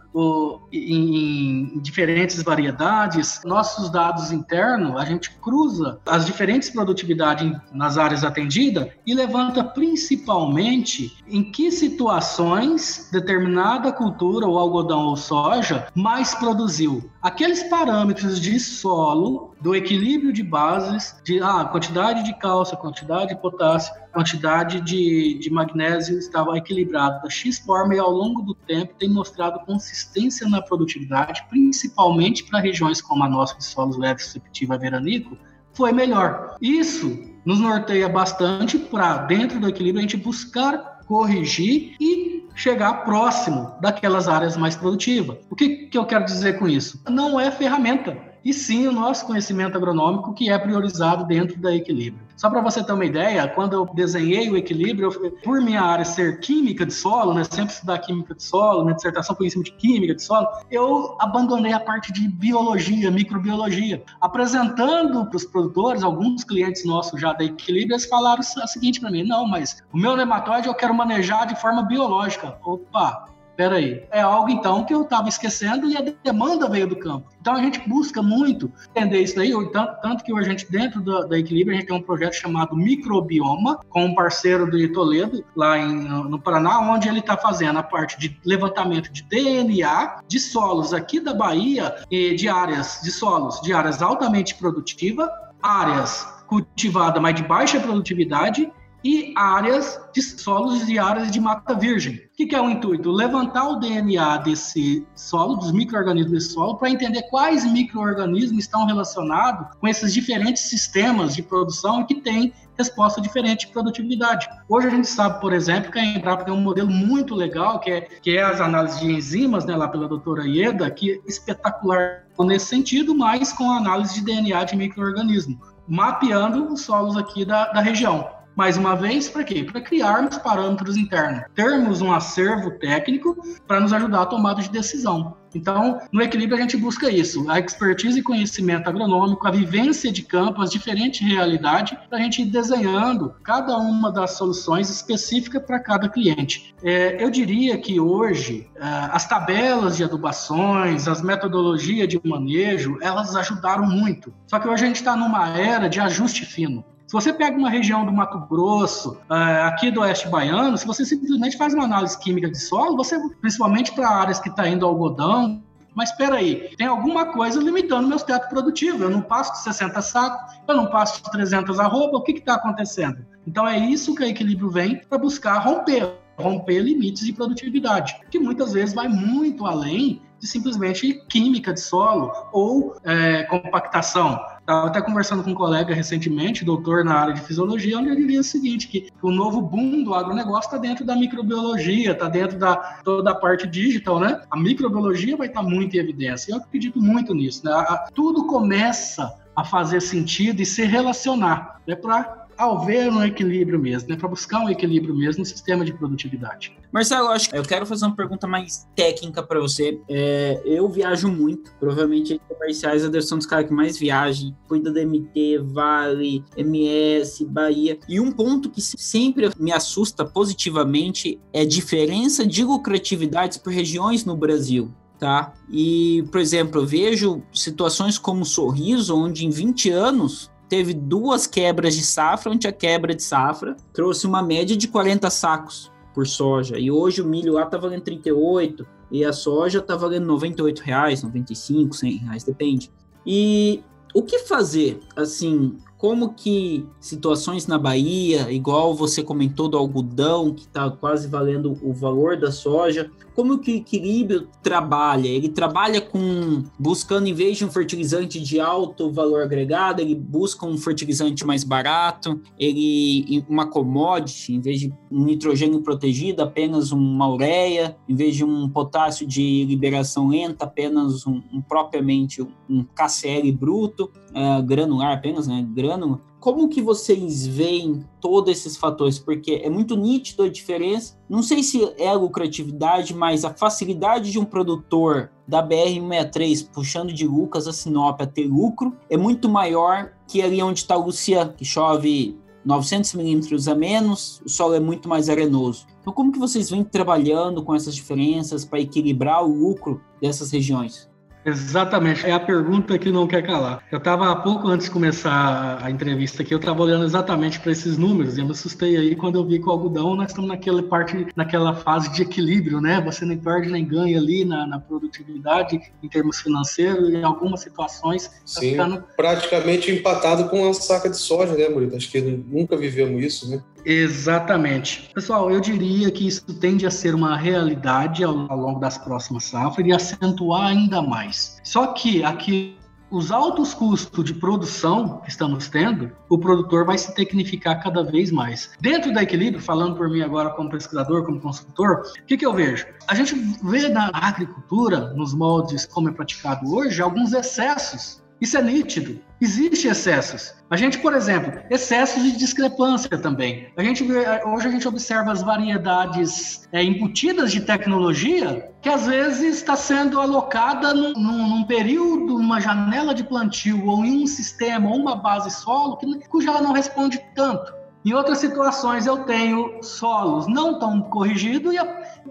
[0.73, 3.41] em, em, diferentes variedades.
[3.45, 11.17] Nossos dados internos, a gente cruza as diferentes produtividades nas áreas atendidas e levanta principalmente
[11.27, 17.11] em que situações determinada cultura, ou algodão ou soja, mais produziu.
[17.21, 23.41] Aqueles parâmetros de solo, do equilíbrio de bases, de ah, quantidade de cálcio, quantidade de
[23.41, 28.95] potássio, quantidade de, de magnésio estava equilibrado da X forma e ao longo do tempo
[28.99, 30.02] tem mostrado consistência
[30.49, 35.37] na produtividade, principalmente para regiões como a nossa de solos leves susceptível a veranico,
[35.73, 36.57] foi melhor.
[36.61, 43.75] Isso nos norteia bastante para, dentro do equilíbrio, a gente buscar corrigir e chegar próximo
[43.81, 45.39] daquelas áreas mais produtivas.
[45.51, 47.03] O que, que eu quero dizer com isso?
[47.09, 52.23] Não é ferramenta e sim o nosso conhecimento agronômico que é priorizado dentro da equilíbrio.
[52.37, 56.05] Só para você ter uma ideia, quando eu desenhei o equilíbrio, eu, por minha área
[56.05, 59.63] ser química de solo, né, sempre estudar química de solo, minha dissertação foi em cima
[59.63, 64.03] de química de solo, eu abandonei a parte de biologia, microbiologia.
[64.21, 69.11] Apresentando para os produtores, alguns clientes nossos já da equilíbrio, eles falaram o seguinte para
[69.11, 72.59] mim: não, mas o meu nematóide eu quero manejar de forma biológica.
[72.65, 73.27] Opa,
[73.63, 77.29] Peraí, é algo então que eu estava esquecendo e a demanda veio do campo.
[77.41, 81.27] Então a gente busca muito entender isso daí, tanto, tanto que a gente, dentro da,
[81.27, 85.79] da Equilíbrio, a gente tem um projeto chamado Microbioma, com um parceiro do Toledo, lá
[85.79, 90.93] em, no Paraná, onde ele está fazendo a parte de levantamento de DNA de solos
[90.93, 95.29] aqui da Bahia e de áreas de solos, de áreas altamente produtivas,
[95.63, 98.69] áreas cultivadas, mas de baixa produtividade
[99.05, 102.17] e áreas de solos e áreas de mata virgem.
[102.17, 103.11] O que, é o intuito?
[103.11, 109.77] Levantar o DNA desse solo, dos micro-organismos desse solo, para entender quais micro-organismos estão relacionados
[109.79, 114.49] com esses diferentes sistemas de produção que têm resposta diferente de produtividade.
[114.69, 117.91] Hoje a gente sabe, por exemplo, que a Embrapa tem um modelo muito legal, que
[117.91, 122.25] é, que é as análises de enzimas, né, lá pela doutora Ieda, que é espetacular
[122.41, 125.61] nesse sentido, mas com análise de DNA de microorganismo.
[125.87, 128.42] mapeando os solos aqui da, da região.
[128.55, 129.65] Mais uma vez, para quê?
[129.65, 133.37] Para criarmos parâmetros internos, termos um acervo técnico
[133.67, 135.37] para nos ajudar a tomada de decisão.
[135.55, 140.23] Então, no equilíbrio, a gente busca isso: a expertise e conhecimento agronômico, a vivência de
[140.23, 145.79] campo, as diferentes realidades, para a gente ir desenhando cada uma das soluções específica para
[145.79, 146.75] cada cliente.
[146.83, 153.35] É, eu diria que hoje, é, as tabelas de adubações, as metodologias de manejo, elas
[153.37, 154.33] ajudaram muito.
[154.47, 156.85] Só que hoje a gente está numa era de ajuste fino.
[157.13, 161.05] Se você pega uma região do Mato Grosso, é, aqui do Oeste Baiano, se você
[161.05, 165.63] simplesmente faz uma análise química de solo, você, principalmente para áreas que está indo algodão,
[165.95, 169.05] mas espera aí, tem alguma coisa limitando meus teto produtivo.
[169.05, 172.55] Eu não passo de 60 sacos, eu não passo de 300 arroba, o que está
[172.55, 173.19] acontecendo?
[173.47, 178.39] Então é isso que o equilíbrio vem para buscar romper, romper limites de produtividade, que
[178.39, 184.41] muitas vezes vai muito além de simplesmente química de solo ou é, compactação.
[184.63, 188.41] Estava até conversando com um colega recentemente, doutor na área de fisiologia, onde ele diria
[188.41, 192.77] o seguinte, que o novo boom do agronegócio está dentro da microbiologia, está dentro da
[193.03, 194.41] toda a parte digital, né?
[194.49, 196.53] A microbiologia vai estar tá muito em evidência.
[196.53, 197.73] Eu acredito muito nisso, né?
[198.15, 201.81] Tudo começa a fazer sentido e se relacionar.
[201.87, 204.17] É para ao ver um equilíbrio mesmo, né?
[204.17, 206.77] Para buscar um equilíbrio mesmo no sistema de produtividade.
[206.93, 210.01] Marcelo, acho que eu quero fazer uma pergunta mais técnica para você.
[210.09, 215.05] É, eu viajo muito, provavelmente comerciais ser um dos caras que mais viajam, cuida da
[215.05, 217.99] MT, Vale, MS, Bahia.
[218.09, 224.25] E um ponto que sempre me assusta positivamente é a diferença de lucratividades por regiões
[224.25, 224.93] no Brasil.
[225.19, 225.53] Tá?
[225.71, 231.95] E, por exemplo, eu vejo situações como Sorriso, onde em 20 anos teve duas quebras
[231.95, 236.79] de safra, onde a quebra de safra trouxe uma média de 40 sacos por soja.
[236.79, 241.23] E hoje o milho lá tá valendo 38 e a soja tá valendo 98 reais,
[241.23, 242.91] 95, 100 reais, depende.
[243.27, 243.83] E
[244.15, 244.99] o que fazer?
[245.15, 251.79] Assim, como que situações na Bahia, igual você comentou do algodão, que está quase valendo
[251.81, 255.29] o valor da soja, como que o equilíbrio trabalha?
[255.29, 260.67] Ele trabalha com buscando em vez de um fertilizante de alto valor agregado, ele busca
[260.67, 267.29] um fertilizante mais barato, ele uma commodity, em vez de um nitrogênio protegido, apenas uma
[267.29, 273.53] ureia, em vez de um potássio de liberação lenta, apenas um, um propriamente um KCl
[273.53, 279.17] bruto, uh, granular apenas, né, grânulo como que vocês veem todos esses fatores?
[279.17, 281.17] Porque é muito nítido a diferença.
[281.31, 287.13] Não sei se é a lucratividade, mas a facilidade de um produtor da BR-63 puxando
[287.13, 291.07] de Lucas a Sinop a ter lucro é muito maior que ali onde está o
[291.07, 295.87] Lucia, que chove 900 milímetros a menos, o solo é muito mais arenoso.
[296.01, 301.09] Então, como que vocês vêm trabalhando com essas diferenças para equilibrar o lucro dessas regiões?
[301.45, 303.83] Exatamente, é a pergunta que não quer calar.
[303.91, 307.73] Eu estava há pouco antes de começar a entrevista aqui, eu estava olhando exatamente para
[307.73, 310.49] esses números e eu me assustei aí quando eu vi que o algodão nós estamos
[310.49, 313.01] naquela parte, naquela fase de equilíbrio, né?
[313.01, 318.29] Você nem perde nem ganha ali na, na produtividade em termos financeiros, em algumas situações.
[318.29, 319.05] Tá Sim, ficando...
[319.17, 321.97] praticamente empatado com a saca de soja, né, Murilo?
[321.97, 323.63] Acho que nunca vivemos isso, né?
[323.85, 325.11] Exatamente.
[325.15, 329.45] Pessoal, eu diria que isso tende a ser uma realidade ao, ao longo das próximas
[329.45, 331.59] safras e acentuar ainda mais.
[331.65, 332.77] Só que aqui
[333.13, 338.31] os altos custos de produção que estamos tendo, o produtor vai se tecnificar cada vez
[338.31, 338.71] mais.
[338.81, 342.55] Dentro da equilíbrio, falando por mim agora como pesquisador, como consultor, o que, que eu
[342.55, 342.87] vejo?
[343.07, 348.63] A gente vê na agricultura, nos moldes como é praticado hoje, alguns excessos isso é
[348.63, 349.21] nítido.
[349.41, 350.53] Existem excessos.
[350.69, 353.69] A gente, por exemplo, excessos de discrepância também.
[353.77, 359.07] A gente vê, hoje a gente observa as variedades é, embutidas de tecnologia que às
[359.07, 364.91] vezes está sendo alocada num, num, período, numa janela de plantio ou em um sistema
[364.91, 367.73] ou uma base solo que, cuja ela não responde tanto.
[368.05, 371.79] Em outras situações, eu tenho solos não tão corrigidos e,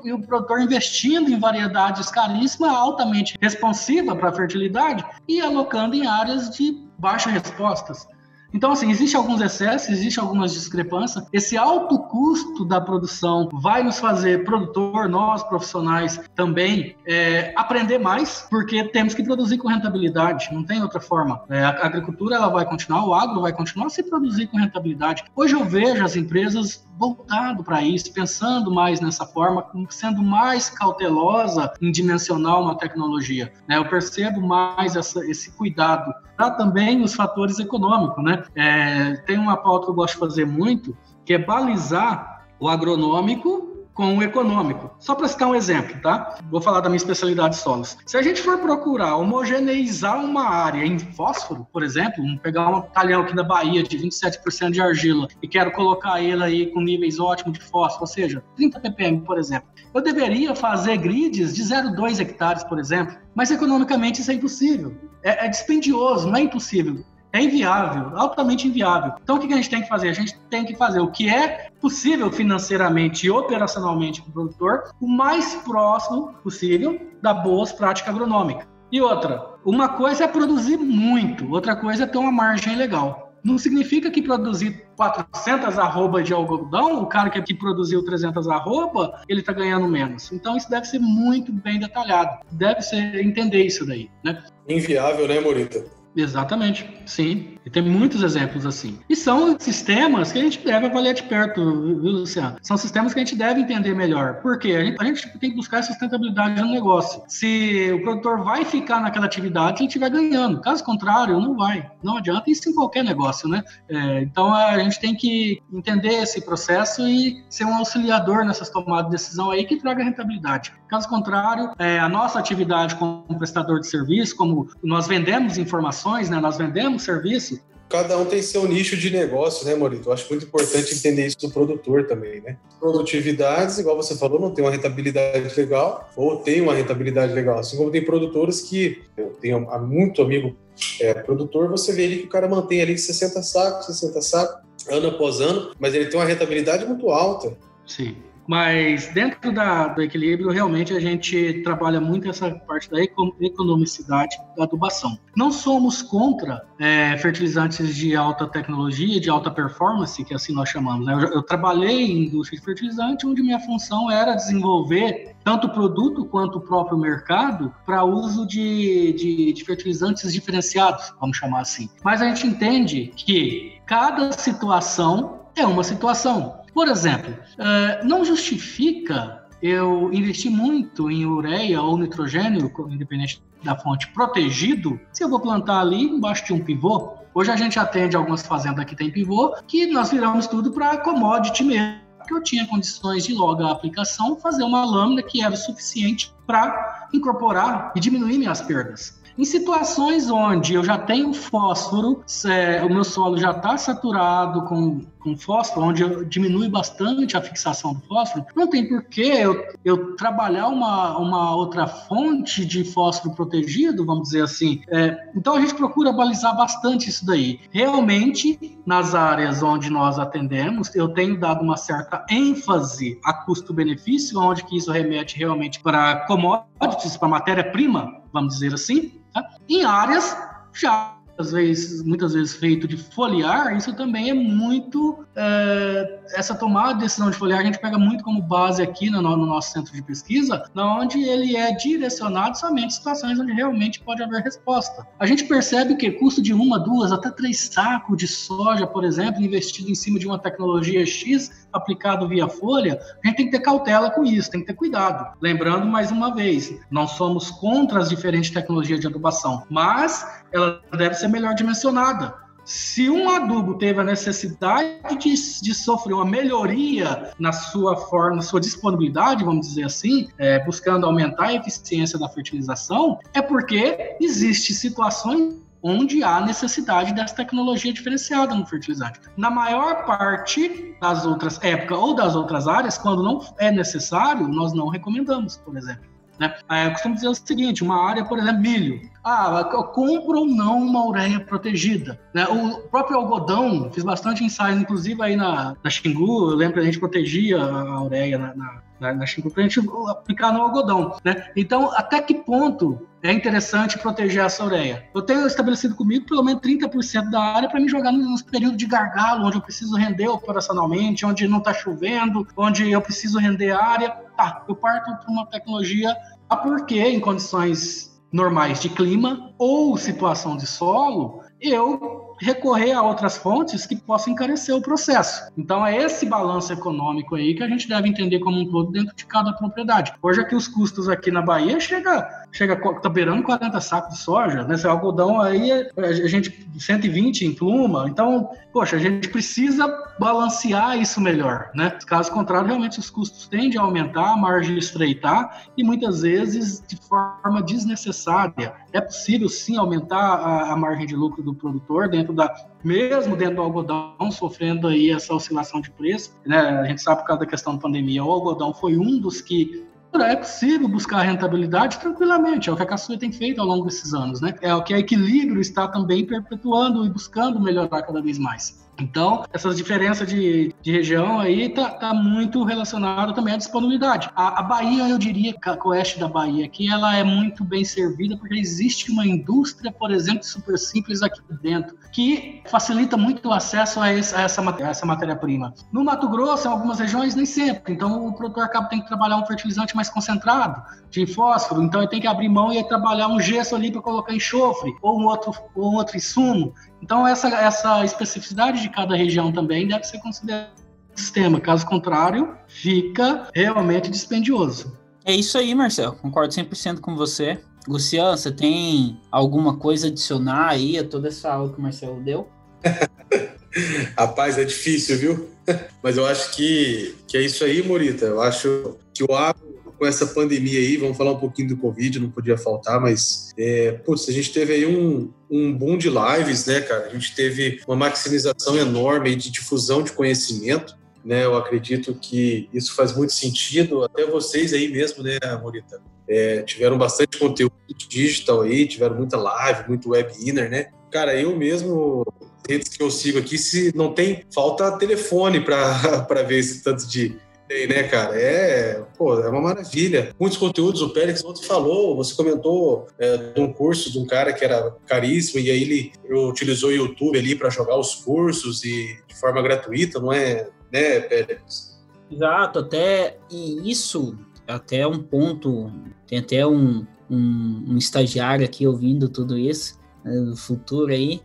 [0.08, 6.06] e, o produtor investindo em variedades caríssimas, altamente responsiva para a fertilidade e alocando em
[6.06, 8.06] áreas de baixas respostas.
[8.54, 11.26] Então, assim, existe alguns excessos, existe algumas discrepâncias.
[11.32, 18.48] Esse alto custo da produção vai nos fazer, produtor, nós profissionais, também é, aprender mais,
[18.50, 21.42] porque temos que produzir com rentabilidade, não tem outra forma.
[21.50, 25.24] É, a agricultura ela vai continuar, o agro vai continuar se produzir com rentabilidade.
[25.36, 31.74] Hoje eu vejo as empresas voltado para isso, pensando mais nessa forma, sendo mais cautelosa
[31.82, 33.52] em dimensionar uma tecnologia.
[33.68, 33.78] Né?
[33.78, 38.24] Eu percebo mais essa, esse cuidado para também os fatores econômicos.
[38.24, 38.44] Né?
[38.56, 43.71] É, tem uma pauta que eu gosto de fazer muito, que é balizar o agronômico
[43.94, 44.96] com o econômico.
[45.00, 46.38] Só para citar um exemplo, tá?
[46.50, 47.98] Vou falar da minha especialidade de solos.
[48.06, 53.22] Se a gente for procurar homogeneizar uma área em fósforo, por exemplo, pegar um talhão
[53.22, 57.58] aqui da Bahia de 27% de argila e quero colocar ele aí com níveis ótimos
[57.58, 59.70] de fósforo, ou seja, 30 ppm, por exemplo.
[59.94, 64.96] Eu deveria fazer grids de 0,2 hectares, por exemplo, mas economicamente isso é impossível.
[65.24, 67.04] É, é dispendioso, não é impossível.
[67.34, 69.14] É inviável, altamente inviável.
[69.24, 70.10] Então, o que a gente tem que fazer?
[70.10, 74.92] A gente tem que fazer o que é possível financeiramente e operacionalmente para o produtor,
[75.00, 78.68] o mais próximo possível da boas práticas agronômicas.
[78.92, 83.32] E outra, uma coisa é produzir muito, outra coisa é ter uma margem legal.
[83.44, 89.40] Não significa que produzir 400 arroba de algodão, o cara que produziu 300 arroba, ele
[89.40, 90.32] está ganhando menos.
[90.32, 92.46] Então isso deve ser muito bem detalhado.
[92.52, 94.44] Deve ser entender isso daí, né?
[94.68, 96.01] Inviável, né, Morita?
[96.16, 97.58] Exatamente, sim.
[97.66, 99.00] E tem muitos exemplos assim.
[99.10, 102.58] E são sistemas que a gente deve avaliar de perto, viu, Luciano?
[102.62, 104.42] São sistemas que a gente deve entender melhor.
[104.42, 104.72] Por quê?
[104.72, 107.22] A gente, a gente tem que buscar sustentabilidade no negócio.
[107.28, 110.60] Se o produtor vai ficar naquela atividade, ele estiver ganhando.
[110.62, 111.90] Caso contrário, não vai.
[112.04, 113.64] Não adianta isso em qualquer negócio, né?
[113.88, 119.06] É, então a gente tem que entender esse processo e ser um auxiliador nessas tomadas
[119.06, 120.74] de decisão aí que traga rentabilidade.
[120.88, 126.40] Caso contrário, é, a nossa atividade como prestador de serviço, como nós vendemos informações, né?
[126.40, 127.60] Nós vendemos serviço
[127.92, 130.08] cada um tem seu nicho de negócio, né, Morito?
[130.08, 132.58] Eu acho muito importante entender isso do produtor também, né?
[132.80, 137.60] Produtividades, igual você falou, não tem uma rentabilidade legal, ou tem uma rentabilidade legal.
[137.60, 140.56] Assim como tem produtores que, eu tenho muito amigo
[141.02, 145.10] é, produtor, você vê ali que o cara mantém ali 60 sacos, 60 sacos, ano
[145.10, 147.58] após ano, mas ele tem uma rentabilidade muito alta.
[147.86, 148.16] Sim.
[148.52, 154.66] Mas dentro da, do equilíbrio, realmente a gente trabalha muito essa parte da economicidade da
[154.66, 155.18] adubação.
[155.38, 161.06] Não somos contra é, fertilizantes de alta tecnologia, de alta performance, que assim nós chamamos.
[161.06, 161.14] Né?
[161.14, 166.26] Eu, eu, trabalhei em indústria de fertilizante, onde minha função era desenvolver tanto o produto
[166.26, 171.90] quanto o próprio mercado para uso de, de, de fertilizantes diferenciados, vamos chamar assim.
[172.04, 176.61] Mas a gente entende que cada situação é uma situação.
[176.74, 184.08] Por exemplo, uh, não justifica eu investir muito em ureia ou nitrogênio, independente da fonte,
[184.08, 187.14] protegido, se eu vou plantar ali embaixo de um pivô.
[187.34, 191.64] Hoje a gente atende algumas fazendas que tem pivô, que nós viramos tudo para commodity
[191.64, 196.34] mesmo que eu tinha condições de logo a aplicação fazer uma lâmina que era suficiente
[196.46, 199.20] para incorporar e diminuir minhas perdas.
[199.38, 205.02] Em situações onde eu já tenho fósforo, é, o meu solo já está saturado com,
[205.22, 210.16] com fósforo, onde diminui bastante a fixação do fósforo, não tem por que eu, eu
[210.16, 214.82] trabalhar uma, uma outra fonte de fósforo protegido, vamos dizer assim.
[214.90, 217.60] É, então a gente procura balizar bastante isso daí.
[217.72, 224.64] Realmente, nas áreas onde nós atendemos, eu tenho dado uma certa ênfase a custo-benefício, onde
[224.64, 229.44] que isso remete realmente para commodities, para matéria-prima, vamos dizer assim, tá?
[229.70, 230.36] em áreas
[230.74, 235.26] já às vezes, muitas vezes feito de foliar, isso também é muito.
[235.36, 239.22] É, essa tomada de decisão de foliar a gente pega muito como base aqui no,
[239.22, 244.24] no, nosso centro de pesquisa, onde ele é direcionado somente em situações onde realmente pode
[244.24, 245.06] haver resposta.
[245.20, 249.42] A gente percebe que custo de uma, duas, até três sacos de soja, por exemplo,
[249.42, 253.60] investido em cima de uma tecnologia X aplicado via folha, a gente tem que ter
[253.60, 255.36] cautela com isso, tem que ter cuidado.
[255.42, 261.16] Lembrando mais uma vez, não somos contra as diferentes tecnologias de adubação, mas ela deve
[261.16, 262.34] ser melhor dimensionada.
[262.64, 268.42] Se um adubo teve a necessidade de, de, sofrer uma melhoria na sua forma, na
[268.42, 274.74] sua disponibilidade, vamos dizer assim, é, buscando aumentar a eficiência da fertilização, é porque existe
[274.76, 279.20] situações onde há necessidade dessa tecnologia diferenciada no fertilizante.
[279.36, 284.74] Na maior parte das outras épocas ou das outras áreas, quando não é necessário, nós
[284.74, 286.11] não recomendamos, por exemplo.
[286.42, 286.56] Né?
[286.72, 289.00] É, eu costumo dizer o seguinte: uma área, por exemplo, milho.
[289.24, 292.20] Ah, eu compro ou não uma ureia protegida?
[292.34, 292.44] Né?
[292.48, 296.84] O próprio algodão, fiz bastante ensaio, inclusive aí na, na Xingu, eu lembro que a
[296.84, 301.16] gente protegia a ureia na, na, na, na Xingu para a gente aplicar no algodão.
[301.24, 301.52] Né?
[301.56, 305.08] Então, até que ponto é interessante proteger essa ureia.
[305.14, 308.86] Eu tenho estabelecido comigo pelo menos 30% da área para me jogar nos períodos de
[308.86, 314.10] gargalo, onde eu preciso render operacionalmente, onde não está chovendo, onde eu preciso render área.
[314.36, 316.16] Tá, eu parto para uma tecnologia
[316.50, 323.38] a porque em condições normais de clima ou situação de solo, eu recorrer a outras
[323.38, 325.48] fontes que possam encarecer o processo.
[325.56, 329.16] Então é esse balanço econômico aí que a gente deve entender como um todo dentro
[329.16, 330.14] de cada propriedade.
[330.22, 334.64] Hoje aqui os custos aqui na Bahia chega chega tá beirando 40 sacos de soja,
[334.64, 334.76] né?
[334.76, 338.06] Esse algodão aí a gente 120 em pluma.
[338.08, 339.88] Então, poxa, a gente precisa
[340.20, 341.90] balancear isso melhor, né?
[342.06, 346.98] Caso contrário, realmente os custos tendem a aumentar, a margem estreitar e muitas vezes de
[346.98, 348.74] forma desnecessária.
[348.92, 353.58] É possível sim aumentar a, a margem de lucro do produtor dentro da mesmo dentro
[353.58, 356.58] do algodão sofrendo aí essa oscilação de preço, né?
[356.58, 359.86] A gente sabe por causa da questão da pandemia, o algodão foi um dos que
[360.20, 364.14] é possível buscar rentabilidade tranquilamente, é o que a Caçuia tem feito ao longo desses
[364.14, 364.54] anos, né?
[364.62, 368.82] É o que a Equilíbrio está também perpetuando e buscando melhorar cada vez mais.
[369.02, 374.30] Então, essas diferenças de, de região aí tá, tá muito relacionado também à disponibilidade.
[374.36, 378.38] A, a Bahia, eu diria, o oeste da Bahia aqui, ela é muito bem servida
[378.38, 384.00] porque existe uma indústria, por exemplo, super simples aqui dentro, que facilita muito o acesso
[384.00, 385.74] a, esse, a essa, essa matéria-prima.
[385.92, 387.94] No Mato Grosso, em algumas regiões, nem sempre.
[387.94, 391.82] Então, o produtor acaba tem que trabalhar um fertilizante mais concentrado, de fósforo.
[391.82, 395.20] Então, ele tem que abrir mão e trabalhar um gesso ali para colocar enxofre, ou
[395.20, 396.74] um outro, ou um outro insumo.
[397.02, 400.72] Então, essa, essa especificidade de cada região também deve ser considerada
[401.10, 401.60] no sistema.
[401.60, 404.98] Caso contrário, fica realmente dispendioso.
[405.26, 406.14] É isso aí, Marcelo.
[406.14, 407.60] Concordo 100% com você.
[407.88, 412.22] Luciano, você tem alguma coisa a adicionar aí a toda essa aula que o Marcelo
[412.22, 412.48] deu?
[414.18, 415.50] Rapaz, é difícil, viu?
[416.04, 418.26] Mas eu acho que, que é isso aí, Morita.
[418.26, 419.71] Eu acho que o agro
[420.02, 423.92] com essa pandemia aí, vamos falar um pouquinho do Covid, não podia faltar, mas, é,
[423.92, 427.06] putz, a gente teve aí um, um boom de lives, né, cara?
[427.06, 431.46] A gente teve uma maximização enorme de difusão de conhecimento, né?
[431.46, 436.02] Eu acredito que isso faz muito sentido, até vocês aí mesmo, né, Morita?
[436.28, 437.76] É, tiveram bastante conteúdo
[438.10, 440.88] digital aí, tiveram muita live, muito webinar, né?
[441.12, 442.26] Cara, eu mesmo,
[442.68, 447.40] redes que eu sigo aqui, se não tem, falta telefone para ver esse tanto de
[447.72, 448.40] tem, né, cara?
[448.40, 450.36] É, pô, é uma maravilha.
[450.38, 454.52] Muitos conteúdos, o Pérez ontem falou, você comentou é, de um curso de um cara
[454.52, 459.18] que era caríssimo e aí ele utilizou o YouTube ali para jogar os cursos e
[459.26, 461.98] de forma gratuita, não é, né, Pérez?
[462.30, 465.92] Exato, até e isso até um ponto,
[466.28, 471.42] tem até um, um, um estagiário aqui ouvindo tudo isso né, no futuro aí.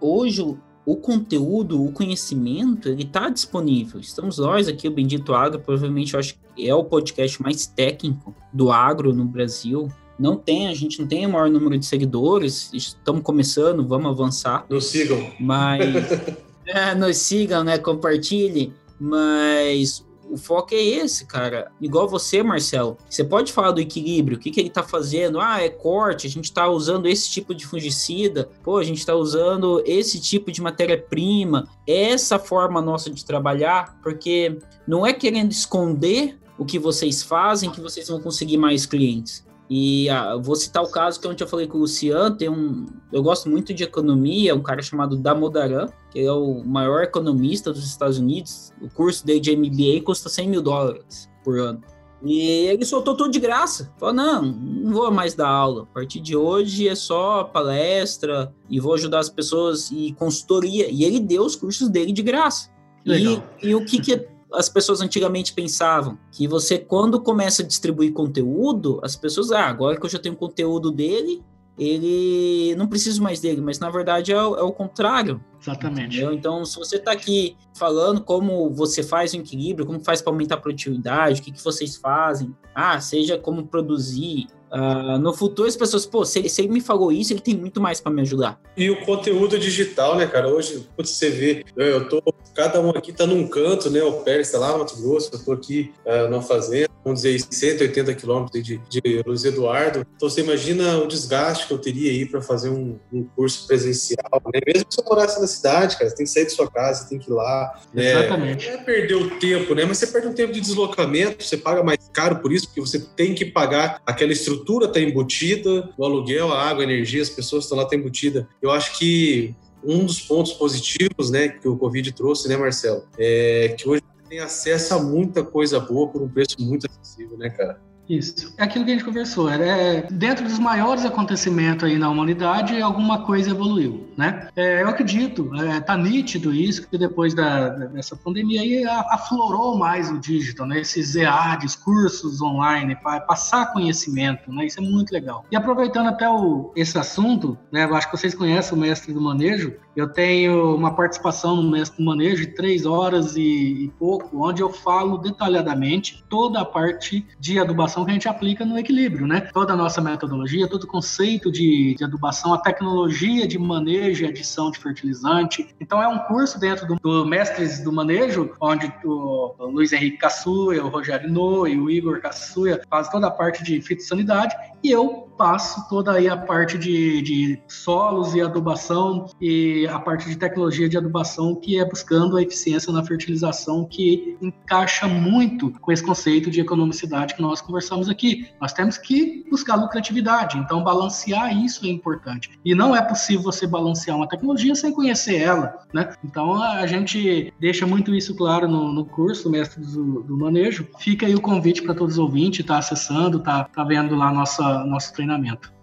[0.00, 0.56] Hoje
[0.88, 4.00] o conteúdo, o conhecimento, ele está disponível.
[4.00, 8.34] Estamos nós aqui, o Bendito Agro, provavelmente eu acho que é o podcast mais técnico
[8.50, 9.92] do agro no Brasil.
[10.18, 14.64] Não tem, a gente não tem o maior número de seguidores, estamos começando, vamos avançar.
[14.70, 15.30] Nos sigam.
[15.38, 15.94] Mas,
[16.64, 18.72] é, nos sigam, né, compartilhem.
[18.98, 21.70] Mas o foco é esse, cara.
[21.80, 22.96] Igual você, Marcelo.
[23.08, 25.40] Você pode falar do equilíbrio, o que, que ele tá fazendo?
[25.40, 29.14] Ah, é corte, a gente tá usando esse tipo de fungicida, pô, a gente tá
[29.14, 31.68] usando esse tipo de matéria-prima.
[31.86, 37.80] Essa forma nossa de trabalhar, porque não é querendo esconder o que vocês fazem que
[37.80, 39.46] vocês vão conseguir mais clientes.
[39.70, 42.86] E ah, vou citar o caso que onde eu falei com o Luciano, tem um,
[43.12, 47.84] eu gosto muito de economia, um cara chamado Damodaran, que é o maior economista dos
[47.84, 48.72] Estados Unidos.
[48.80, 51.82] O curso dele de MBA custa 100 mil dólares por ano.
[52.22, 53.92] E ele soltou tudo de graça.
[53.96, 55.82] Falou: não, não vou mais dar aula.
[55.82, 60.88] A partir de hoje é só palestra e vou ajudar as pessoas e consultoria.
[60.90, 62.70] E ele deu os cursos dele de graça.
[63.06, 66.18] E, e, o que, que as pessoas antigamente pensavam?
[66.32, 70.36] Que você, quando começa a distribuir conteúdo, as pessoas, ah, agora que eu já tenho
[70.36, 71.42] conteúdo dele,
[71.78, 75.40] ele não preciso mais dele, mas na verdade é, é o contrário.
[75.60, 76.16] Exatamente.
[76.16, 76.32] Entendeu?
[76.32, 80.56] Então, se você está aqui falando como você faz o equilíbrio, como faz para aumentar
[80.56, 85.76] a produtividade, o que, que vocês fazem, ah, seja como produzir, Uh, no futuro as
[85.76, 88.20] pessoas, pô, se ele, se ele, me falou isso, ele tem muito mais para me
[88.20, 88.60] ajudar.
[88.76, 90.48] E o conteúdo digital, né, cara?
[90.48, 92.22] Hoje, você vê, eu tô,
[92.54, 94.02] cada um aqui tá num canto, né?
[94.02, 97.40] O Pérez tá lá no Mato Grosso, eu tô aqui uh, numa fazenda, vamos dizer,
[97.50, 100.04] 180 quilômetros de, de Luiz Eduardo.
[100.16, 104.42] Então você imagina o desgaste que eu teria aí para fazer um, um, curso presencial,
[104.52, 104.60] né?
[104.66, 107.18] Mesmo que você morasse na cidade, cara, você tem que sair de sua casa, tem
[107.18, 107.80] que ir lá.
[107.92, 108.10] Né?
[108.10, 108.66] Exatamente.
[108.68, 109.84] Não é perder o tempo, né?
[109.84, 113.00] Mas você perde um tempo de deslocamento, você paga mais caro por isso, porque você
[113.00, 117.30] tem que pagar aquela estrutura estrutura está embutida, o aluguel, a água, a energia, as
[117.30, 118.48] pessoas estão lá tá embutida.
[118.60, 123.74] Eu acho que um dos pontos positivos, né, que o Covid trouxe, né, Marcelo, é
[123.78, 127.80] que hoje tem acesso a muita coisa boa por um preço muito acessível, né, cara?
[128.08, 128.54] Isso.
[128.56, 129.50] É aquilo que a gente conversou.
[129.50, 134.48] É, dentro dos maiores acontecimentos aí na humanidade, alguma coisa evoluiu, né?
[134.56, 140.10] É, eu acredito, é, tá nítido isso, que depois da, dessa pandemia aí aflorou mais
[140.10, 140.80] o digital, né?
[140.80, 144.66] Esses EADs, cursos online, para passar conhecimento, né?
[144.66, 145.44] Isso é muito legal.
[145.50, 147.84] E aproveitando até o, esse assunto, né?
[147.84, 151.98] Eu acho que vocês conhecem o mestre do manejo, eu tenho uma participação no Mestre
[151.98, 157.26] do Manejo de três horas e, e pouco, onde eu falo detalhadamente toda a parte
[157.40, 159.40] de adubação adubação que a gente aplica no equilíbrio, né?
[159.40, 164.28] Toda a nossa metodologia, todo o conceito de, de adubação, a tecnologia de manejo e
[164.28, 165.74] adição de fertilizante.
[165.80, 170.18] Então, é um curso dentro do, do Mestres do Manejo, onde o, o Luiz Henrique
[170.18, 175.27] Cassuia, o Rogério Noi, o Igor Cassuia faz toda a parte de fitossanidade e eu
[175.38, 180.88] passo toda aí a parte de, de solos e adubação e a parte de tecnologia
[180.88, 186.50] de adubação que é buscando a eficiência na fertilização que encaixa muito com esse conceito
[186.50, 188.48] de economicidade que nós conversamos aqui.
[188.60, 192.50] Nós temos que buscar lucratividade, então balancear isso é importante.
[192.64, 196.12] E não é possível você balancear uma tecnologia sem conhecer ela, né?
[196.24, 200.88] Então a gente deixa muito isso claro no, no curso Mestre do, do, Manejo.
[200.98, 204.84] Fica aí o convite para todos os ouvintes, tá acessando, tá, tá vendo lá nossa,
[204.84, 205.27] nosso treinamento.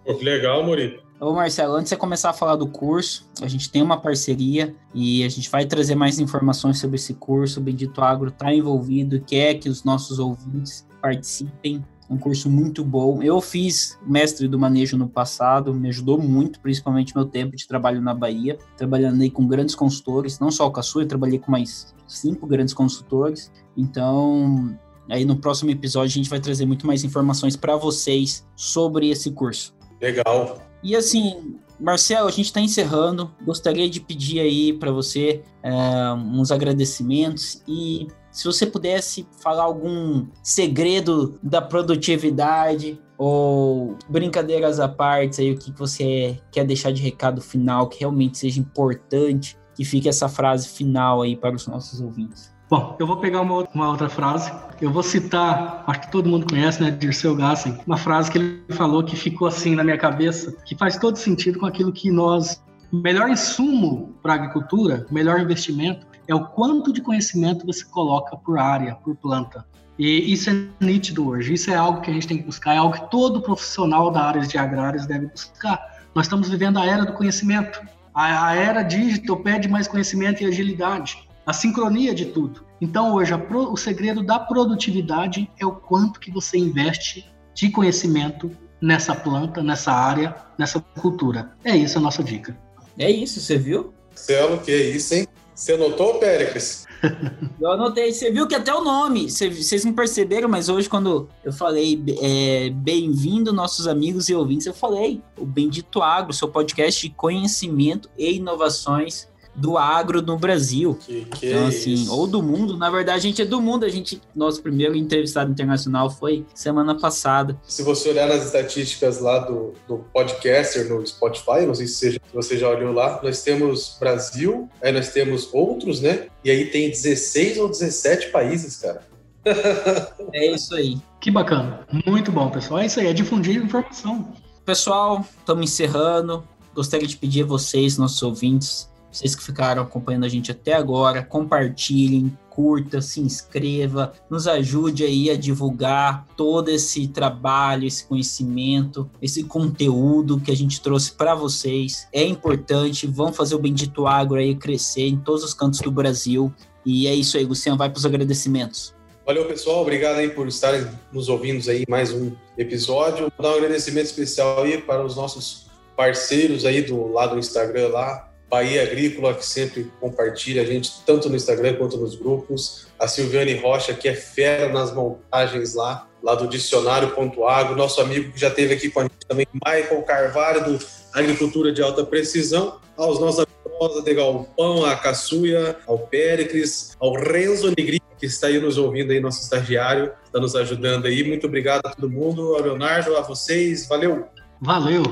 [0.04, 1.06] Pô, que legal, Murilo.
[1.18, 4.74] Ô Marcelo, antes de você começar a falar do curso, a gente tem uma parceria
[4.94, 7.58] e a gente vai trazer mais informações sobre esse curso.
[7.58, 11.82] O Bendito Agro está envolvido, quer que os nossos ouvintes participem.
[12.08, 13.22] Um curso muito bom.
[13.22, 18.00] Eu fiz mestre do manejo no passado, me ajudou muito, principalmente meu tempo de trabalho
[18.00, 21.94] na Bahia, trabalhando aí com grandes consultores, não só o Caçu, eu trabalhei com mais
[22.06, 23.50] cinco grandes consultores.
[23.74, 24.78] Então,
[25.08, 29.30] aí no próximo episódio a gente vai trazer muito mais informações para vocês sobre esse
[29.30, 29.74] curso.
[30.00, 30.60] Legal.
[30.82, 33.30] E assim, Marcelo, a gente está encerrando.
[33.44, 35.72] Gostaria de pedir aí para você é,
[36.12, 45.40] uns agradecimentos e se você pudesse falar algum segredo da produtividade ou brincadeiras à parte,
[45.40, 50.06] aí o que você quer deixar de recado final que realmente seja importante, que fique
[50.06, 52.54] essa frase final aí para os nossos ouvintes.
[52.68, 54.52] Bom, eu vou pegar uma, uma, outra frase.
[54.80, 58.64] Eu vou citar, acho que todo mundo conhece, né, Dirceu Gassen, uma frase que ele
[58.70, 62.60] falou que ficou assim na minha cabeça, que faz todo sentido com aquilo que nós.
[62.92, 67.84] O melhor insumo para a agricultura, o melhor investimento, é o quanto de conhecimento você
[67.84, 69.64] coloca por área, por planta.
[69.96, 71.54] E isso é nítido hoje.
[71.54, 74.22] Isso é algo que a gente tem que buscar, é algo que todo profissional da
[74.22, 75.80] área de agrárias deve buscar.
[76.16, 77.80] Nós estamos vivendo a era do conhecimento.
[78.12, 82.66] A era digital pede mais conhecimento e agilidade a sincronia de tudo.
[82.80, 87.24] Então, hoje, pro, o segredo da produtividade é o quanto que você investe
[87.54, 88.50] de conhecimento
[88.82, 91.52] nessa planta, nessa área, nessa cultura.
[91.64, 92.58] É isso a nossa dica.
[92.98, 93.94] É isso, você viu?
[94.10, 95.26] Marcelo, que é isso, hein?
[95.54, 96.84] Você anotou, Péricles?
[97.60, 98.12] eu anotei.
[98.12, 102.70] Você viu que até o nome, vocês não perceberam, mas hoje, quando eu falei é,
[102.70, 108.34] bem-vindo, nossos amigos e ouvintes, eu falei o Bendito Agro, seu podcast de conhecimento e
[108.34, 110.94] inovações do agro no Brasil.
[110.94, 112.14] Que, que então, é assim, isso?
[112.14, 112.76] ou do mundo.
[112.76, 113.84] Na verdade, a gente é do mundo.
[113.84, 117.58] A gente, nosso primeiro entrevistado internacional foi semana passada.
[117.66, 122.12] Se você olhar nas estatísticas lá do, do podcaster no Spotify, não sei se você,
[122.12, 126.26] se você já olhou lá, nós temos Brasil, aí nós temos outros, né?
[126.44, 129.02] E aí tem 16 ou 17 países, cara.
[130.32, 130.98] é isso aí.
[131.20, 131.86] Que bacana.
[132.06, 132.80] Muito bom, pessoal.
[132.80, 134.32] É isso aí, é difundir informação.
[134.64, 136.46] Pessoal, estamos encerrando.
[136.74, 141.22] Gostaria de pedir a vocês, nossos ouvintes, vocês que ficaram acompanhando a gente até agora,
[141.22, 149.42] compartilhem, curta, se inscreva, nos ajude aí a divulgar todo esse trabalho, esse conhecimento, esse
[149.44, 152.06] conteúdo que a gente trouxe para vocês.
[152.12, 156.52] É importante, vão fazer o Bendito Agro aí crescer em todos os cantos do Brasil.
[156.84, 158.94] E é isso aí, Luciano, vai para os agradecimentos.
[159.24, 159.80] Valeu, pessoal.
[159.80, 163.32] Obrigado aí por estarem nos ouvindo aí mais um episódio.
[163.36, 167.88] Vou dar um agradecimento especial aí para os nossos parceiros aí do lado do Instagram
[167.88, 172.86] lá, Bahia Agrícola, que sempre compartilha a gente, tanto no Instagram quanto nos grupos.
[172.98, 177.76] A Silviane Rocha, que é fera nas montagens lá, lá do Dicionário.agro.
[177.76, 181.82] Nosso amigo que já esteve aqui com a gente também, Michael Carvalho, do Agricultura de
[181.82, 182.80] Alta Precisão.
[182.96, 188.46] Aos nossos amigos Rosa de Galpão, a Caçuia, ao Péricles, ao Renzo Negri, que está
[188.46, 191.22] aí nos ouvindo aí, nosso estagiário, está nos ajudando aí.
[191.22, 193.86] Muito obrigado a todo mundo, ao Leonardo, a vocês.
[193.86, 194.26] Valeu!
[194.60, 195.02] Valeu!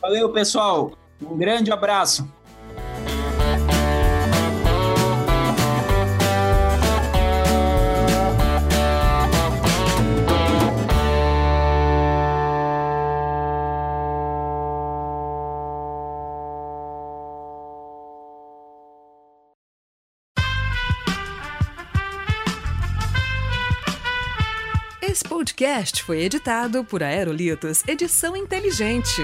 [0.00, 0.92] Valeu, pessoal!
[1.30, 2.28] Um grande abraço.
[25.02, 29.22] Esse podcast foi editado por Aerolitos Edição Inteligente.